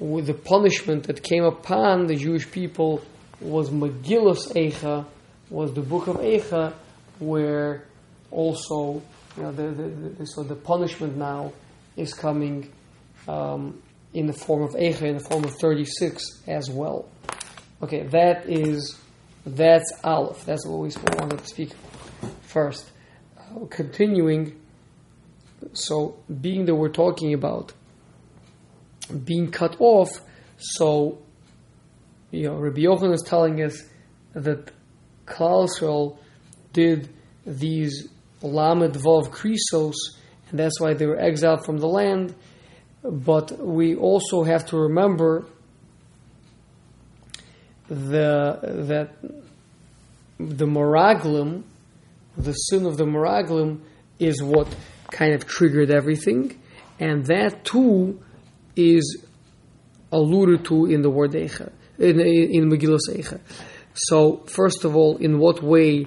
with 0.00 0.26
the 0.26 0.34
punishment 0.34 1.04
that 1.04 1.22
came 1.22 1.44
upon 1.44 2.06
the 2.06 2.16
Jewish 2.16 2.50
people 2.50 3.02
was 3.40 3.70
Megillus 3.70 4.52
Eicha, 4.54 5.06
was 5.50 5.72
the 5.74 5.82
book 5.82 6.06
of 6.06 6.16
Eicha, 6.16 6.72
where 7.18 7.84
also, 8.30 9.02
you 9.36 9.42
know, 9.42 9.52
the, 9.52 9.68
the, 9.68 9.88
the, 9.88 10.26
so 10.26 10.42
the 10.42 10.54
punishment 10.54 11.16
now 11.16 11.52
is 11.96 12.14
coming 12.14 12.72
um, 13.28 13.80
in 14.14 14.26
the 14.26 14.32
form 14.32 14.62
of 14.62 14.70
Eicha, 14.70 15.02
in 15.02 15.18
the 15.18 15.24
form 15.24 15.44
of 15.44 15.54
36 15.56 16.42
as 16.46 16.70
well. 16.70 17.08
Okay, 17.82 18.04
that 18.08 18.48
is, 18.48 18.98
that's 19.44 19.92
Aleph. 20.02 20.44
That's 20.46 20.66
what 20.66 20.78
we 20.78 20.90
wanted 21.18 21.38
to 21.38 21.46
speak 21.46 21.70
first. 22.42 22.90
Uh, 23.38 23.66
continuing, 23.66 24.58
so 25.74 26.16
being 26.40 26.64
that 26.64 26.74
we're 26.74 26.88
talking 26.88 27.34
about 27.34 27.72
being 29.10 29.50
cut 29.50 29.76
off, 29.80 30.08
so 30.58 31.18
you 32.30 32.44
know, 32.44 32.56
Rabbi 32.56 32.82
Yochanan 32.82 33.14
is 33.14 33.22
telling 33.22 33.62
us 33.62 33.82
that 34.34 34.70
Klal 35.26 35.68
Yisrael 35.68 36.18
did 36.72 37.08
these 37.44 38.08
Lamed 38.42 38.94
Vav 38.94 39.30
Krisos, 39.30 39.94
and 40.50 40.58
that's 40.58 40.80
why 40.80 40.94
they 40.94 41.06
were 41.06 41.18
exiled 41.18 41.64
from 41.64 41.78
the 41.78 41.88
land. 41.88 42.34
But 43.02 43.58
we 43.58 43.96
also 43.96 44.44
have 44.44 44.66
to 44.66 44.76
remember 44.76 45.46
the 47.88 48.58
that 48.88 49.14
the 50.38 50.66
Meraglim, 50.66 51.64
the 52.36 52.52
sin 52.52 52.86
of 52.86 52.96
the 52.96 53.04
Meraglim, 53.04 53.80
is 54.18 54.42
what 54.42 54.68
kind 55.10 55.34
of 55.34 55.46
triggered 55.46 55.90
everything, 55.90 56.60
and 57.00 57.26
that 57.26 57.64
too 57.64 58.20
is 58.80 59.24
alluded 60.12 60.64
to 60.66 60.86
in 60.86 61.02
the 61.02 61.10
word 61.10 61.32
Eicha, 61.32 61.72
in, 61.98 62.20
in 62.20 62.70
Megillah 62.70 62.98
Eicha. 63.10 63.40
So, 63.94 64.44
first 64.46 64.84
of 64.84 64.96
all, 64.96 65.16
in 65.16 65.38
what 65.38 65.62
way 65.62 66.06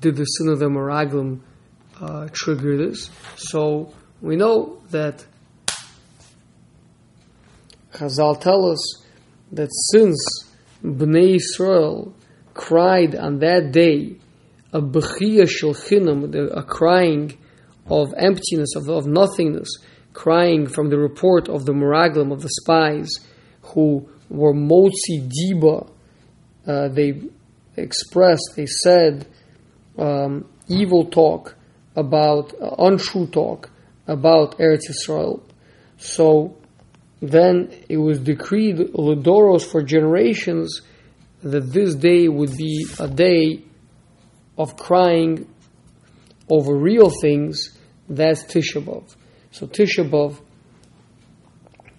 did 0.00 0.16
the 0.16 0.24
sin 0.24 0.48
of 0.48 0.58
the 0.58 0.66
Meraglim 0.66 1.40
uh, 2.00 2.28
trigger 2.32 2.76
this? 2.76 3.10
So, 3.36 3.92
we 4.20 4.36
know 4.36 4.80
that 4.90 5.24
Chazal 7.92 8.40
tell 8.40 8.70
us 8.70 9.02
that 9.52 9.70
since 9.92 10.48
Bnei 10.82 11.36
Israel 11.36 12.14
cried 12.54 13.14
on 13.14 13.38
that 13.40 13.72
day 13.72 14.16
a 14.72 14.80
bechiyah 14.80 15.48
shel 15.48 15.74
a 16.58 16.62
crying 16.64 17.38
of 17.86 18.12
emptiness, 18.16 18.74
of, 18.74 18.88
of 18.88 19.06
nothingness, 19.06 19.68
crying 20.14 20.66
from 20.66 20.88
the 20.88 20.96
report 20.96 21.48
of 21.48 21.66
the 21.66 21.72
Meraglim, 21.72 22.32
of 22.32 22.40
the 22.40 22.48
spies, 22.48 23.10
who 23.62 24.08
were 24.30 24.54
Motzi 24.54 25.28
Diba. 25.28 25.90
Uh, 26.66 26.88
they 26.88 27.20
expressed, 27.76 28.54
they 28.56 28.66
said 28.66 29.26
um, 29.98 30.48
evil 30.68 31.04
talk 31.04 31.56
about, 31.94 32.54
uh, 32.60 32.74
untrue 32.78 33.26
talk 33.26 33.70
about 34.06 34.58
Eretz 34.58 34.88
Yisrael. 34.88 35.42
So 35.98 36.56
then 37.20 37.70
it 37.88 37.98
was 37.98 38.18
decreed 38.20 38.76
Lodoros 38.76 39.64
for 39.70 39.82
generations 39.82 40.80
that 41.42 41.72
this 41.72 41.94
day 41.94 42.28
would 42.28 42.56
be 42.56 42.86
a 42.98 43.08
day 43.08 43.62
of 44.56 44.76
crying 44.76 45.46
over 46.48 46.74
real 46.74 47.10
things. 47.10 47.76
That's 48.08 48.44
Tisha 48.44 48.82
B'Av. 48.82 49.14
So 49.54 49.68
Tisha 49.68 50.10
B'Av 50.10 50.40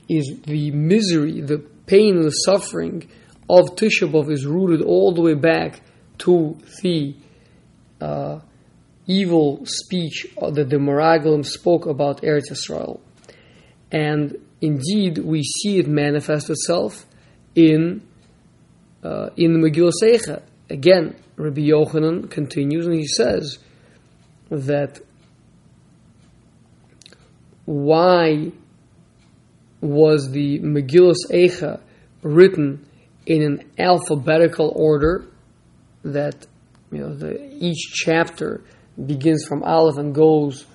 is 0.09 0.41
the 0.43 0.71
misery, 0.71 1.39
the 1.39 1.59
pain, 1.85 2.21
the 2.21 2.29
suffering 2.29 3.09
of 3.50 3.77
Tisha 3.77 4.12
B'Av 4.12 4.29
is 4.29 4.45
rooted 4.45 4.81
all 4.81 5.13
the 5.13 5.21
way 5.21 5.35
back 5.35 5.79
to 6.17 6.57
the 6.81 7.15
uh, 8.01 8.41
evil 9.07 9.65
speech 9.65 10.27
that 10.41 10.69
the 10.69 10.75
Meraglim 10.75 11.45
spoke 11.45 11.85
about 11.85 12.24
Eretz 12.24 12.51
Yisrael. 12.51 13.00
And 13.89 14.35
indeed 14.59 15.19
we 15.19 15.41
see 15.41 15.77
it 15.77 15.88
manifest 15.88 16.50
itself 16.50 17.05
in 17.55 18.05
uh, 19.01 19.29
in 19.38 19.53
the 19.53 19.65
Megillas 19.65 20.03
Eicha. 20.03 20.41
Again, 20.69 21.15
Rabbi 21.38 21.62
Yochanan 21.62 22.29
continues 22.29 22.85
and 22.85 22.95
he 22.95 23.07
says 23.07 23.59
that 24.50 25.00
why 27.65 28.51
was 29.81 30.31
the 30.31 30.60
Megillah 30.60 31.13
Eicha 31.31 31.79
written 32.22 32.86
in 33.25 33.41
an 33.41 33.72
alphabetical 33.77 34.72
order 34.75 35.25
that 36.03 36.48
you 36.91 37.00
know 37.00 37.13
the, 37.13 37.51
each 37.60 37.91
chapter 37.93 38.63
begins 39.03 39.45
from 39.45 39.63
Aleph 39.63 39.98
and 39.98 40.13
goes 40.13 40.65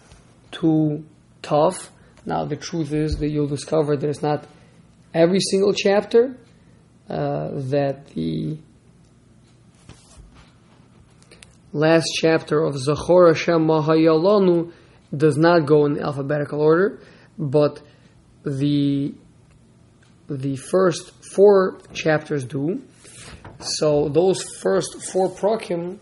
to 0.52 1.04
Tav 1.42 1.90
now, 2.26 2.44
the 2.44 2.56
truth 2.56 2.92
is 2.92 3.16
that 3.16 3.28
you'll 3.28 3.46
discover 3.46 3.96
that 3.96 4.08
it's 4.08 4.22
not 4.22 4.46
every 5.14 5.40
single 5.40 5.72
chapter 5.72 6.36
uh, 7.08 7.48
that 7.52 8.08
the 8.08 8.58
last 11.72 12.06
chapter 12.20 12.62
of 12.62 12.74
Zachor 12.74 13.28
Hashem 13.28 13.66
Mahayalanu 13.66 14.72
does 15.16 15.36
not 15.36 15.66
go 15.66 15.86
in 15.86 16.00
alphabetical 16.00 16.60
order, 16.60 17.00
but 17.38 17.82
the 18.44 19.14
the 20.28 20.56
first 20.56 21.12
four 21.34 21.80
chapters 21.92 22.44
do. 22.44 22.82
So 23.58 24.08
those 24.08 24.42
first 24.60 25.02
four 25.12 25.28
prokim, 25.28 25.98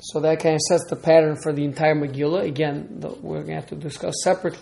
so 0.00 0.20
that 0.20 0.40
kind 0.40 0.56
of 0.56 0.60
sets 0.68 0.84
the 0.90 0.96
pattern 0.96 1.36
for 1.36 1.52
the 1.52 1.64
entire 1.64 1.94
Megillah. 1.94 2.44
Again, 2.44 2.96
the, 2.98 3.08
we're 3.08 3.42
going 3.42 3.46
to 3.46 3.54
have 3.54 3.68
to 3.68 3.76
discuss 3.76 4.14
separately 4.22 4.60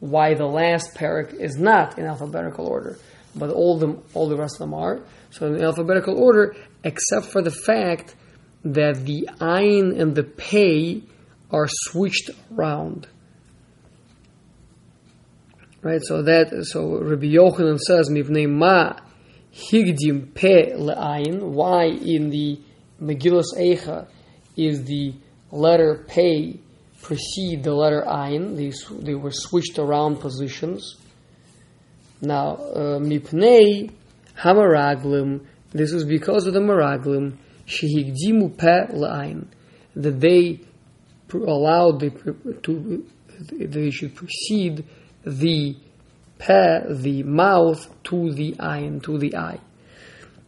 why 0.00 0.34
the 0.34 0.44
last 0.44 0.94
parak 0.94 1.32
is 1.32 1.56
not 1.56 1.98
in 1.98 2.04
alphabetical 2.04 2.66
order, 2.66 2.98
but 3.34 3.50
all 3.50 3.78
them, 3.78 4.02
all 4.12 4.28
the 4.28 4.36
rest 4.36 4.56
of 4.56 4.58
them 4.58 4.74
are. 4.74 5.00
So 5.30 5.46
in 5.46 5.62
alphabetical 5.62 6.18
order, 6.18 6.54
except 6.82 7.26
for 7.26 7.40
the 7.40 7.50
fact 7.50 8.14
that 8.64 9.04
the 9.04 9.28
ayin 9.40 9.98
and 9.98 10.14
the 10.14 10.24
pei 10.24 11.02
are 11.54 11.68
switched 11.68 12.30
around. 12.52 13.06
Right, 15.82 16.00
so 16.02 16.22
that 16.22 16.64
so 16.64 16.98
Rabbi 16.98 17.26
Yochanan 17.26 17.78
says 17.78 18.08
mivnei 18.10 18.48
ma 18.48 18.96
higdim 19.52 20.34
pe 20.34 20.72
le'ayin. 20.72 21.40
Why 21.40 21.84
in 21.84 22.30
the 22.30 22.58
Megillah 23.00 23.44
Eicha 23.58 24.08
is 24.56 24.84
the 24.84 25.14
letter 25.50 26.04
pei 26.08 26.58
precede 27.02 27.62
the 27.62 27.74
letter 27.74 28.02
Ayin. 28.06 28.56
These 28.56 28.86
they 29.00 29.14
were 29.14 29.30
switched 29.30 29.78
around 29.78 30.20
positions. 30.20 30.96
Now, 32.22 32.56
uh, 32.56 32.98
mipnei 32.98 33.92
hamaraglim. 34.38 35.46
This 35.70 35.92
is 35.92 36.04
because 36.04 36.46
of 36.46 36.54
the 36.54 36.60
maraglim. 36.60 37.36
Shehigdimu 37.66 38.56
pe 38.56 38.86
la'ayin. 38.94 39.46
That 39.96 40.20
they 40.20 40.60
allowed 41.32 42.00
they, 42.00 42.10
to 42.62 43.06
they 43.50 43.90
should 43.90 44.14
precede 44.14 44.84
the 45.24 45.76
pe, 46.38 46.94
the 46.94 47.22
mouth, 47.22 47.88
to 48.04 48.32
the 48.32 48.52
ayin, 48.52 49.02
to 49.02 49.18
the 49.18 49.36
eye. 49.36 49.60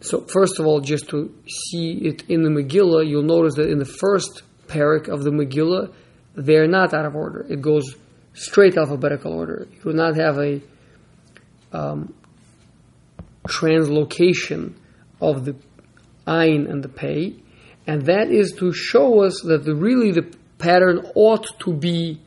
So, 0.00 0.20
first 0.20 0.58
of 0.58 0.66
all, 0.66 0.80
just 0.80 1.08
to 1.08 1.34
see 1.48 1.92
it 2.04 2.24
in 2.28 2.42
the 2.42 2.50
Megillah, 2.50 3.08
you'll 3.08 3.22
notice 3.22 3.54
that 3.54 3.70
in 3.70 3.78
the 3.78 3.84
first 3.84 4.42
parak 4.68 5.08
of 5.08 5.24
the 5.24 5.30
Megillah, 5.30 5.92
they're 6.34 6.68
not 6.68 6.92
out 6.92 7.06
of 7.06 7.16
order. 7.16 7.46
It 7.48 7.62
goes 7.62 7.94
straight 8.34 8.76
alphabetical 8.76 9.32
order. 9.32 9.66
You 9.72 9.80
will 9.84 9.94
not 9.94 10.16
have 10.16 10.38
a 10.38 10.60
um, 11.72 12.14
translocation 13.48 14.74
of 15.20 15.44
the 15.46 15.56
ein 16.26 16.66
and 16.66 16.82
the 16.82 16.88
pei, 16.88 17.34
and 17.86 18.02
that 18.06 18.30
is 18.30 18.52
to 18.58 18.72
show 18.72 19.22
us 19.22 19.40
that 19.42 19.64
the, 19.64 19.74
really 19.74 20.12
the 20.12 20.30
pattern 20.58 21.06
ought 21.14 21.46
to 21.60 21.72
be 21.72 22.20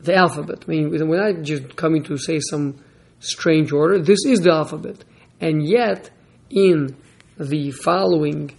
the 0.00 0.14
alphabet. 0.14 0.64
I 0.66 0.70
mean, 0.70 0.90
we're 0.90 1.32
not 1.32 1.42
just 1.42 1.76
coming 1.76 2.02
to 2.04 2.16
say 2.16 2.40
some 2.40 2.82
strange 3.20 3.72
order. 3.72 3.98
This 4.00 4.24
is 4.26 4.40
the 4.40 4.52
alphabet, 4.52 5.04
and 5.40 5.66
yet 5.66 6.10
in 6.50 6.96
the 7.38 7.70
following 7.70 8.50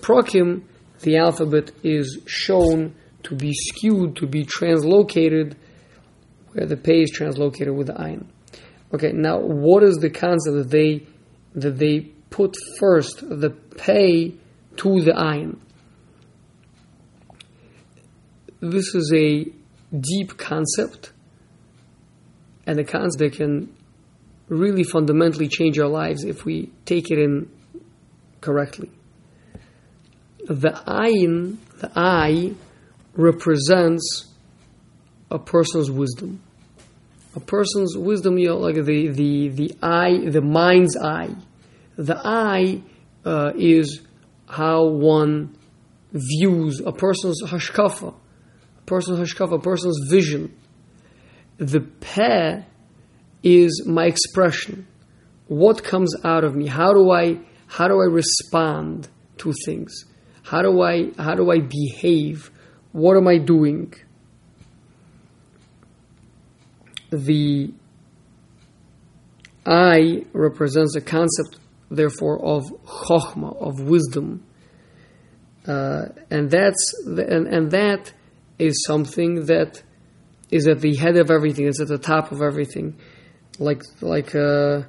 prokim, 0.00 0.62
the 1.00 1.16
alphabet 1.16 1.72
is 1.82 2.20
shown 2.26 2.94
to 3.24 3.34
be 3.34 3.52
skewed, 3.52 4.16
to 4.16 4.26
be 4.26 4.44
translocated, 4.44 5.54
where 6.52 6.66
the 6.66 6.76
pay 6.76 7.02
is 7.02 7.16
translocated 7.16 7.74
with 7.74 7.88
the 7.88 7.94
ayin. 7.94 8.26
Okay, 8.94 9.12
now 9.12 9.38
what 9.38 9.82
is 9.82 9.96
the 9.96 10.10
concept 10.10 10.56
that 10.56 10.70
they 10.70 11.06
that 11.54 11.78
they 11.78 12.00
put 12.30 12.54
first 12.78 13.20
the 13.28 13.50
pay 13.50 14.34
to 14.76 15.00
the 15.02 15.12
ayin. 15.12 15.58
This 18.62 18.94
is 18.94 19.12
a 19.12 19.44
deep 19.90 20.38
concept, 20.38 21.12
and 22.64 22.78
a 22.78 22.84
concept 22.84 23.18
that 23.18 23.32
can 23.32 23.74
really 24.48 24.84
fundamentally 24.84 25.48
change 25.48 25.80
our 25.80 25.88
lives 25.88 26.22
if 26.22 26.44
we 26.44 26.70
take 26.84 27.10
it 27.10 27.18
in 27.18 27.50
correctly. 28.40 28.88
The 30.46 30.70
ayin, 30.86 31.56
the 31.80 31.90
eye, 31.96 32.54
represents 33.14 34.28
a 35.28 35.40
person's 35.40 35.90
wisdom. 35.90 36.40
A 37.34 37.40
person's 37.40 37.96
wisdom, 37.96 38.38
you 38.38 38.50
know, 38.50 38.58
like 38.58 38.76
the, 38.76 39.08
the, 39.08 39.48
the 39.48 39.74
eye, 39.82 40.30
the 40.30 40.40
mind's 40.40 40.96
eye. 40.96 41.34
The 41.96 42.20
eye 42.24 42.80
uh, 43.24 43.54
is 43.56 44.02
how 44.48 44.84
one 44.84 45.56
views 46.12 46.80
a 46.80 46.92
person's 46.92 47.42
hashkafa, 47.42 48.14
person's 48.86 49.18
hashkafa, 49.18 49.62
person's 49.62 49.98
vision. 50.10 50.56
The 51.58 51.80
peh 51.80 52.62
is 53.42 53.84
my 53.86 54.06
expression. 54.06 54.86
What 55.48 55.82
comes 55.84 56.14
out 56.24 56.44
of 56.44 56.54
me? 56.54 56.66
How 56.66 56.92
do 56.92 57.10
I 57.10 57.38
how 57.66 57.88
do 57.88 57.94
I 57.94 58.04
respond 58.04 59.08
to 59.38 59.52
things? 59.64 60.04
How 60.42 60.62
do 60.62 60.82
I 60.82 61.10
how 61.18 61.34
do 61.34 61.50
I 61.50 61.60
behave? 61.60 62.50
What 62.92 63.16
am 63.16 63.28
I 63.28 63.38
doing? 63.38 63.94
The 67.10 67.72
I 69.64 70.24
represents 70.32 70.96
a 70.96 71.00
concept, 71.00 71.58
therefore, 71.90 72.44
of 72.44 72.64
chokhmah, 72.84 73.56
of 73.62 73.80
wisdom, 73.80 74.42
uh, 75.66 76.06
and 76.30 76.50
that's 76.50 76.92
the, 77.06 77.24
and, 77.28 77.46
and 77.46 77.70
that 77.70 78.12
is 78.62 78.84
something 78.86 79.46
that 79.46 79.82
is 80.50 80.68
at 80.68 80.80
the 80.80 80.94
head 80.96 81.16
of 81.16 81.30
everything. 81.30 81.66
It's 81.66 81.80
at 81.80 81.88
the 81.88 81.98
top 81.98 82.32
of 82.32 82.42
everything 82.42 82.96
like 83.58 83.82
like 84.00 84.34
uh, 84.34 84.82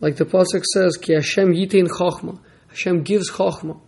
like 0.00 0.16
the 0.16 0.24
pasuk 0.24 0.64
says, 0.64 0.96
"Ki 0.96 1.14
Hashem 1.14 1.52
yitin 1.52 1.88
chokhma." 1.88 2.38
Hashem 2.68 3.02
gives 3.02 3.30
chokhma. 3.30 3.80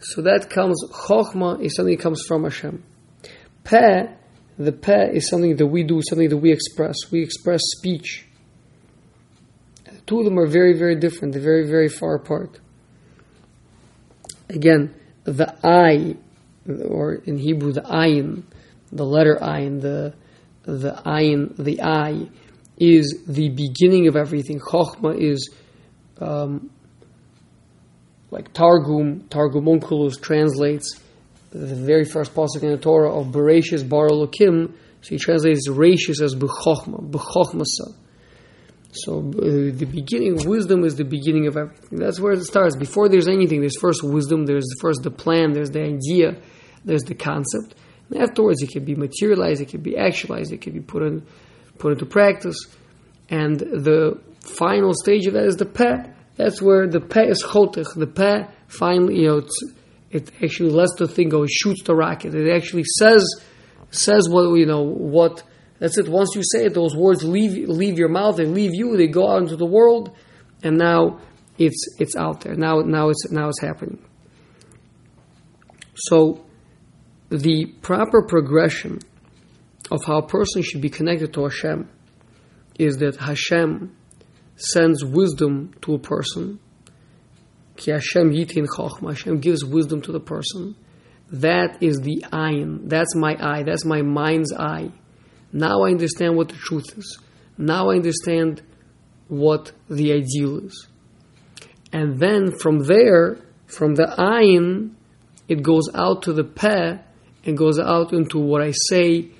So 0.00 0.22
that 0.22 0.48
comes 0.50 0.82
chokhma 1.08 1.62
is 1.62 1.76
something 1.76 1.96
that 1.96 2.02
comes 2.02 2.22
from 2.26 2.44
Hashem. 2.44 2.82
Peh, 3.64 4.06
the 4.58 4.72
peh 4.72 5.10
is 5.12 5.28
something 5.28 5.56
that 5.56 5.66
we 5.66 5.82
do, 5.82 6.00
something 6.08 6.28
that 6.28 6.36
we 6.36 6.52
express. 6.52 6.96
We 7.10 7.22
express 7.22 7.60
speech. 7.78 8.26
Two 10.06 10.20
of 10.20 10.24
them 10.24 10.38
are 10.38 10.46
very, 10.46 10.78
very 10.78 10.94
different. 10.94 11.34
They're 11.34 11.42
very, 11.42 11.66
very 11.66 11.88
far 11.88 12.14
apart. 12.14 12.60
Again, 14.48 14.94
the 15.24 15.56
I, 15.64 16.16
or 16.88 17.14
in 17.14 17.38
Hebrew, 17.38 17.72
the 17.72 17.82
ayin, 17.82 18.44
the 18.92 19.04
letter 19.04 19.38
ayin, 19.40 19.80
the 19.80 20.14
the 20.62 20.92
ayin, 21.06 21.56
the 21.56 21.80
I 21.82 22.28
is 22.76 23.22
the 23.26 23.48
beginning 23.50 24.08
of 24.08 24.16
everything. 24.16 24.60
Chokhmah 24.60 25.18
is 25.18 25.50
um, 26.20 26.70
like 28.30 28.52
Targum, 28.52 29.28
Targum 29.28 29.64
Onkelos 29.64 30.20
translates 30.20 31.00
the 31.50 31.74
very 31.74 32.04
first 32.04 32.34
pasuk 32.34 32.62
in 32.62 32.70
the 32.70 32.76
Torah 32.76 33.12
of 33.12 33.28
Bereshis 33.28 33.88
Bar 33.88 34.08
Elokim. 34.08 34.74
So 35.02 35.10
he 35.10 35.18
translates 35.18 35.68
Rashis 35.68 36.20
as 36.20 36.34
B'chokhmah, 36.34 37.10
B'chokhmasa. 37.10 37.94
So 38.90 39.18
uh, 39.18 39.76
the 39.76 39.86
beginning, 39.90 40.48
wisdom 40.48 40.84
is 40.84 40.96
the 40.96 41.04
beginning 41.04 41.46
of 41.46 41.56
everything. 41.56 41.98
That's 41.98 42.18
where 42.18 42.32
it 42.32 42.44
starts. 42.44 42.76
Before 42.76 43.08
there's 43.08 43.28
anything, 43.28 43.60
there's 43.60 43.78
first 43.78 44.02
wisdom, 44.02 44.46
there's 44.46 44.66
first 44.80 45.02
the 45.02 45.10
plan, 45.10 45.52
there's 45.52 45.70
the 45.70 45.82
idea, 45.82 46.36
there's 46.86 47.02
the 47.02 47.14
concept. 47.14 47.74
And 48.08 48.22
afterwards, 48.22 48.62
it 48.62 48.70
can 48.70 48.84
be 48.84 48.94
materialized, 48.94 49.60
it 49.60 49.68
can 49.68 49.82
be 49.82 49.98
actualized, 49.98 50.52
it 50.52 50.62
can 50.62 50.72
be 50.72 50.80
put 50.80 51.02
in 51.02 51.26
put 51.78 51.92
into 51.92 52.06
practice. 52.06 52.56
And 53.28 53.58
the 53.58 54.18
final 54.40 54.94
stage 54.94 55.26
of 55.26 55.34
that 55.34 55.44
is 55.44 55.56
the 55.56 55.66
peh. 55.66 56.04
That's 56.36 56.62
where 56.62 56.86
the 56.86 57.00
peh 57.00 57.26
is 57.26 57.44
chotich. 57.44 57.94
The 57.94 58.06
peh 58.06 58.46
finally, 58.68 59.20
you 59.20 59.28
know, 59.28 59.48
it 60.10 60.30
actually 60.42 60.70
lets 60.70 60.94
the 60.96 61.08
thing 61.08 61.28
go. 61.28 61.42
It 61.42 61.50
shoots 61.50 61.82
the 61.82 61.94
rocket. 61.94 62.34
It 62.34 62.50
actually 62.54 62.84
says 62.98 63.24
says 63.90 64.28
what 64.28 64.54
you 64.54 64.66
know 64.66 64.82
what. 64.82 65.42
That's 65.78 65.98
it. 65.98 66.08
Once 66.08 66.34
you 66.34 66.42
say 66.42 66.66
it, 66.66 66.74
those 66.74 66.96
words 66.96 67.22
leave 67.22 67.68
leave 67.68 67.98
your 67.98 68.08
mouth. 68.08 68.36
They 68.36 68.46
leave 68.46 68.74
you. 68.74 68.96
They 68.96 69.08
go 69.08 69.28
out 69.28 69.42
into 69.42 69.56
the 69.56 69.66
world, 69.66 70.16
and 70.62 70.78
now 70.78 71.18
it's 71.58 71.96
it's 71.98 72.16
out 72.16 72.42
there. 72.42 72.54
Now 72.54 72.80
now 72.80 73.08
it's 73.08 73.30
now 73.30 73.48
it's 73.48 73.60
happening. 73.60 74.02
So, 75.96 76.45
the 77.30 77.66
proper 77.82 78.22
progression 78.22 79.00
of 79.90 80.04
how 80.04 80.18
a 80.18 80.26
person 80.26 80.62
should 80.62 80.80
be 80.80 80.90
connected 80.90 81.32
to 81.34 81.44
Hashem 81.44 81.88
is 82.78 82.98
that 82.98 83.16
Hashem 83.16 83.96
sends 84.56 85.04
wisdom 85.04 85.72
to 85.82 85.94
a 85.94 85.98
person. 85.98 86.58
Ki 87.76 87.90
Hashem 87.92 88.30
yitin 88.32 88.66
chokhmah. 88.66 89.10
Hashem 89.10 89.40
gives 89.40 89.64
wisdom 89.64 90.00
to 90.02 90.12
the 90.12 90.20
person. 90.20 90.76
That 91.30 91.82
is 91.82 92.00
the 92.00 92.24
ayin. 92.32 92.88
That's 92.88 93.14
my 93.14 93.36
eye. 93.40 93.62
That's 93.64 93.84
my 93.84 94.02
mind's 94.02 94.52
eye. 94.52 94.92
Now 95.52 95.82
I 95.82 95.90
understand 95.90 96.36
what 96.36 96.48
the 96.48 96.56
truth 96.56 96.96
is. 96.96 97.18
Now 97.58 97.90
I 97.90 97.96
understand 97.96 98.62
what 99.28 99.72
the 99.88 100.12
ideal 100.12 100.66
is. 100.66 100.86
And 101.92 102.18
then 102.18 102.52
from 102.58 102.80
there, 102.80 103.38
from 103.66 103.94
the 103.94 104.14
ayin, 104.18 104.92
it 105.48 105.62
goes 105.62 105.88
out 105.94 106.22
to 106.22 106.32
the 106.32 106.44
peh 106.44 106.98
and 107.46 107.56
goes 107.56 107.78
out 107.78 108.12
into 108.12 108.38
what 108.38 108.60
I 108.60 108.72
say 108.88 109.30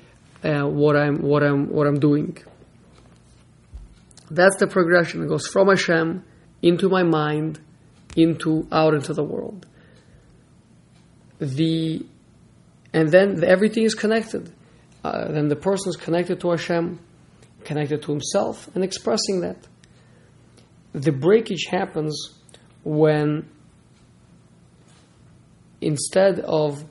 uh, 0.45 0.63
what 0.63 0.97
I'm 0.97 1.23
what 1.23 1.43
I'm 1.43 1.69
what 1.71 1.87
I'm 1.87 1.99
doing. 1.99 2.37
That's 4.31 4.57
the 4.59 4.67
progression. 4.67 5.23
It 5.23 5.29
goes 5.29 5.47
from 5.47 5.69
Hashem 5.69 6.25
into 6.63 6.89
my 6.89 7.03
mind, 7.03 7.61
into 8.17 8.67
out 8.71 8.95
into 8.95 9.13
the 9.13 9.25
world. 9.25 9.67
The 11.39 12.07
and 12.93 13.11
then 13.11 13.43
everything 13.45 13.85
is 13.85 13.95
connected. 13.95 14.53
Uh, 15.05 15.31
then 15.33 15.49
the 15.49 15.57
person 15.57 15.91
is 15.91 15.97
connected 15.97 16.41
to 16.41 16.51
Hashem, 16.51 16.99
connected 17.65 18.03
to 18.03 18.13
himself, 18.13 18.69
and 18.75 18.83
expressing 18.83 19.41
that. 19.41 19.59
The 20.93 21.13
breakage 21.13 21.67
happens 21.71 22.17
when 22.83 23.49
instead 25.81 26.41
of 26.41 26.85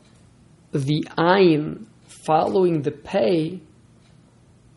the 0.80 1.08
ayin 1.18 1.86
following 2.26 2.82
the 2.82 2.92
pay, 2.92 3.62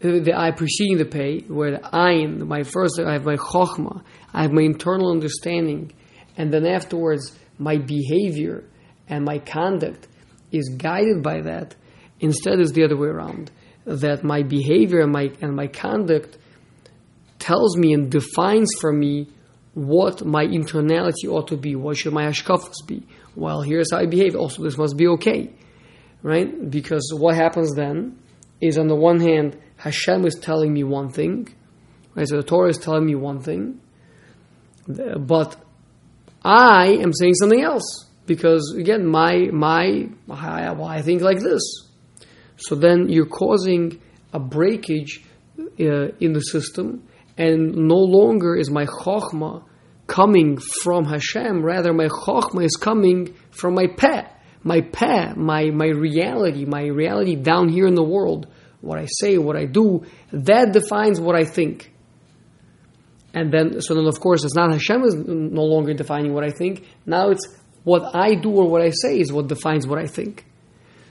uh, 0.04 0.20
the 0.20 0.32
eye 0.37 0.52
preceding 0.52 0.98
the 0.98 1.04
pay, 1.04 1.40
where 1.40 1.72
the 1.72 1.78
ayin, 1.78 2.46
my 2.46 2.62
first, 2.62 3.00
I 3.00 3.14
have 3.14 3.24
my 3.24 3.37
chokhmah, 3.37 4.02
I 4.32 4.42
have 4.42 4.52
my 4.52 4.62
internal 4.62 5.11
understanding, 5.11 5.92
and 6.37 6.52
then 6.52 6.66
afterwards 6.66 7.37
my 7.58 7.78
behavior 7.78 8.64
and 9.08 9.24
my 9.24 9.38
conduct 9.38 10.06
is 10.52 10.68
guided 10.76 11.22
by 11.22 11.40
that. 11.42 11.74
Instead, 12.20 12.61
it's 12.61 12.72
the 12.72 12.84
other 12.84 12.96
way 12.96 13.08
around. 13.08 13.50
That 13.84 14.22
my 14.22 14.42
behavior 14.42 15.00
and 15.00 15.11
my 15.11 15.32
and 15.40 15.56
my 15.56 15.66
conduct 15.66 16.37
tells 17.38 17.76
me 17.76 17.94
and 17.94 18.11
defines 18.11 18.70
for 18.80 18.92
me 18.92 19.28
what 19.72 20.24
my 20.24 20.44
internality 20.44 21.26
ought 21.28 21.48
to 21.48 21.56
be. 21.56 21.74
What 21.74 21.96
should 21.96 22.12
my 22.12 22.26
hashkafas 22.26 22.87
be? 22.87 23.06
Well, 23.34 23.62
here's 23.62 23.90
how 23.92 23.98
I 23.98 24.06
behave. 24.06 24.37
Also, 24.37 24.62
this 24.62 24.76
must 24.76 24.96
be 24.96 25.06
okay 25.06 25.50
right? 26.22 26.70
Because 26.70 27.12
what 27.14 27.35
happens 27.35 27.74
then 27.74 28.18
is, 28.61 28.78
on 28.78 28.88
the 28.88 28.96
one 28.96 29.20
hand, 29.20 29.57
Hashem 29.76 30.24
is 30.24 30.35
telling 30.35 30.72
me 30.72 30.85
one 30.85 31.11
thing, 31.11 31.48
right? 32.14 32.26
So 32.26 32.37
the 32.37 32.42
Torah 32.42 32.70
is 32.70 32.78
telling 32.78 33.07
me 33.07 33.14
one 33.14 33.40
thing, 33.40 33.81
but 34.87 35.57
I 36.42 36.98
am 37.00 37.12
saying 37.12 37.35
something 37.35 37.62
else 37.62 38.07
because 38.26 38.74
again, 38.78 39.07
my 39.07 39.48
my 39.52 40.09
I, 40.31 40.72
I 40.72 41.02
think 41.02 41.22
like 41.22 41.40
this. 41.40 41.62
So 42.57 42.74
then 42.74 43.09
you're 43.09 43.26
causing 43.26 44.00
a 44.33 44.38
breakage 44.38 45.24
uh, 45.59 46.09
in 46.20 46.33
the 46.33 46.40
system, 46.40 47.09
and 47.37 47.74
no 47.74 47.96
longer 47.96 48.57
is 48.57 48.70
my 48.70 48.87
chokhmah 48.87 49.64
coming 50.07 50.59
from 50.83 51.04
Hashem. 51.04 51.62
Rather, 51.64 51.92
my 51.92 52.09
chokhmah 52.09 52.64
is 52.64 52.76
coming 52.76 53.35
from 53.50 53.74
my 53.74 53.87
peh 53.87 54.24
my 54.68 54.81
peh, 54.83 55.33
my, 55.35 55.70
my 55.70 55.87
reality, 56.09 56.64
my 56.64 56.85
reality 56.87 57.35
down 57.37 57.68
here 57.68 57.87
in 57.87 57.94
the 57.94 58.09
world, 58.16 58.46
what 58.81 58.98
I 58.98 59.07
say, 59.20 59.38
what 59.38 59.57
I 59.57 59.64
do, 59.64 60.04
that 60.33 60.72
defines 60.72 61.20
what 61.20 61.35
I 61.35 61.44
think. 61.44 61.92
And 63.35 63.52
then, 63.52 63.81
so 63.81 63.94
then 63.94 64.07
of 64.07 64.20
course, 64.20 64.44
it's 64.44 64.54
not 64.54 64.72
Hashem 64.72 65.02
is 65.04 65.14
no 65.26 65.64
longer 65.64 65.94
defining 65.94 66.33
what 66.35 66.44
I 66.44 66.50
think. 66.50 66.87
Now 67.07 67.31
it's 67.31 67.46
what 67.85 68.14
I 68.14 68.35
do 68.35 68.50
or 68.50 68.68
what 68.68 68.83
I 68.83 68.90
say 68.90 69.18
is 69.18 69.33
what 69.33 69.48
defines 69.48 69.87
what 69.87 69.98
I 69.98 70.07
think. 70.07 70.44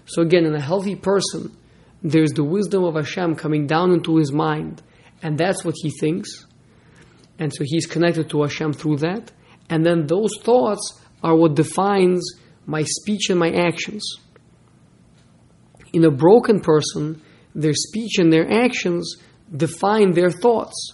So 0.06 0.22
again, 0.22 0.46
in 0.46 0.56
a 0.56 0.62
healthy 0.62 0.96
person, 0.96 1.56
there's 2.02 2.32
the 2.32 2.44
wisdom 2.44 2.84
of 2.84 2.96
Hashem 2.96 3.36
coming 3.36 3.68
down 3.68 3.92
into 3.92 4.18
his 4.18 4.32
mind, 4.32 4.82
and 5.24 5.38
that's 5.38 5.66
what 5.66 5.76
he 5.82 5.90
thinks. 5.90 6.46
And 7.40 7.52
so 7.54 7.64
he's 7.66 7.86
connected 7.86 8.30
to 8.30 8.44
Hashem 8.44 8.74
through 8.74 8.98
that. 8.98 9.32
and 9.70 9.86
then 9.86 10.08
those 10.08 10.34
thoughts 10.48 10.86
are 11.24 11.36
what 11.36 11.56
defines 11.56 12.24
my 12.68 12.84
speech 12.84 13.32
and 13.32 13.40
my 13.40 13.50
actions. 13.50 14.06
In 15.94 16.04
a 16.04 16.12
broken 16.12 16.60
person, 16.60 17.22
their 17.56 17.74
speech 17.74 18.20
and 18.20 18.32
their 18.32 18.48
actions 18.66 19.16
define 19.56 20.12
their 20.12 20.30
thoughts. 20.30 20.94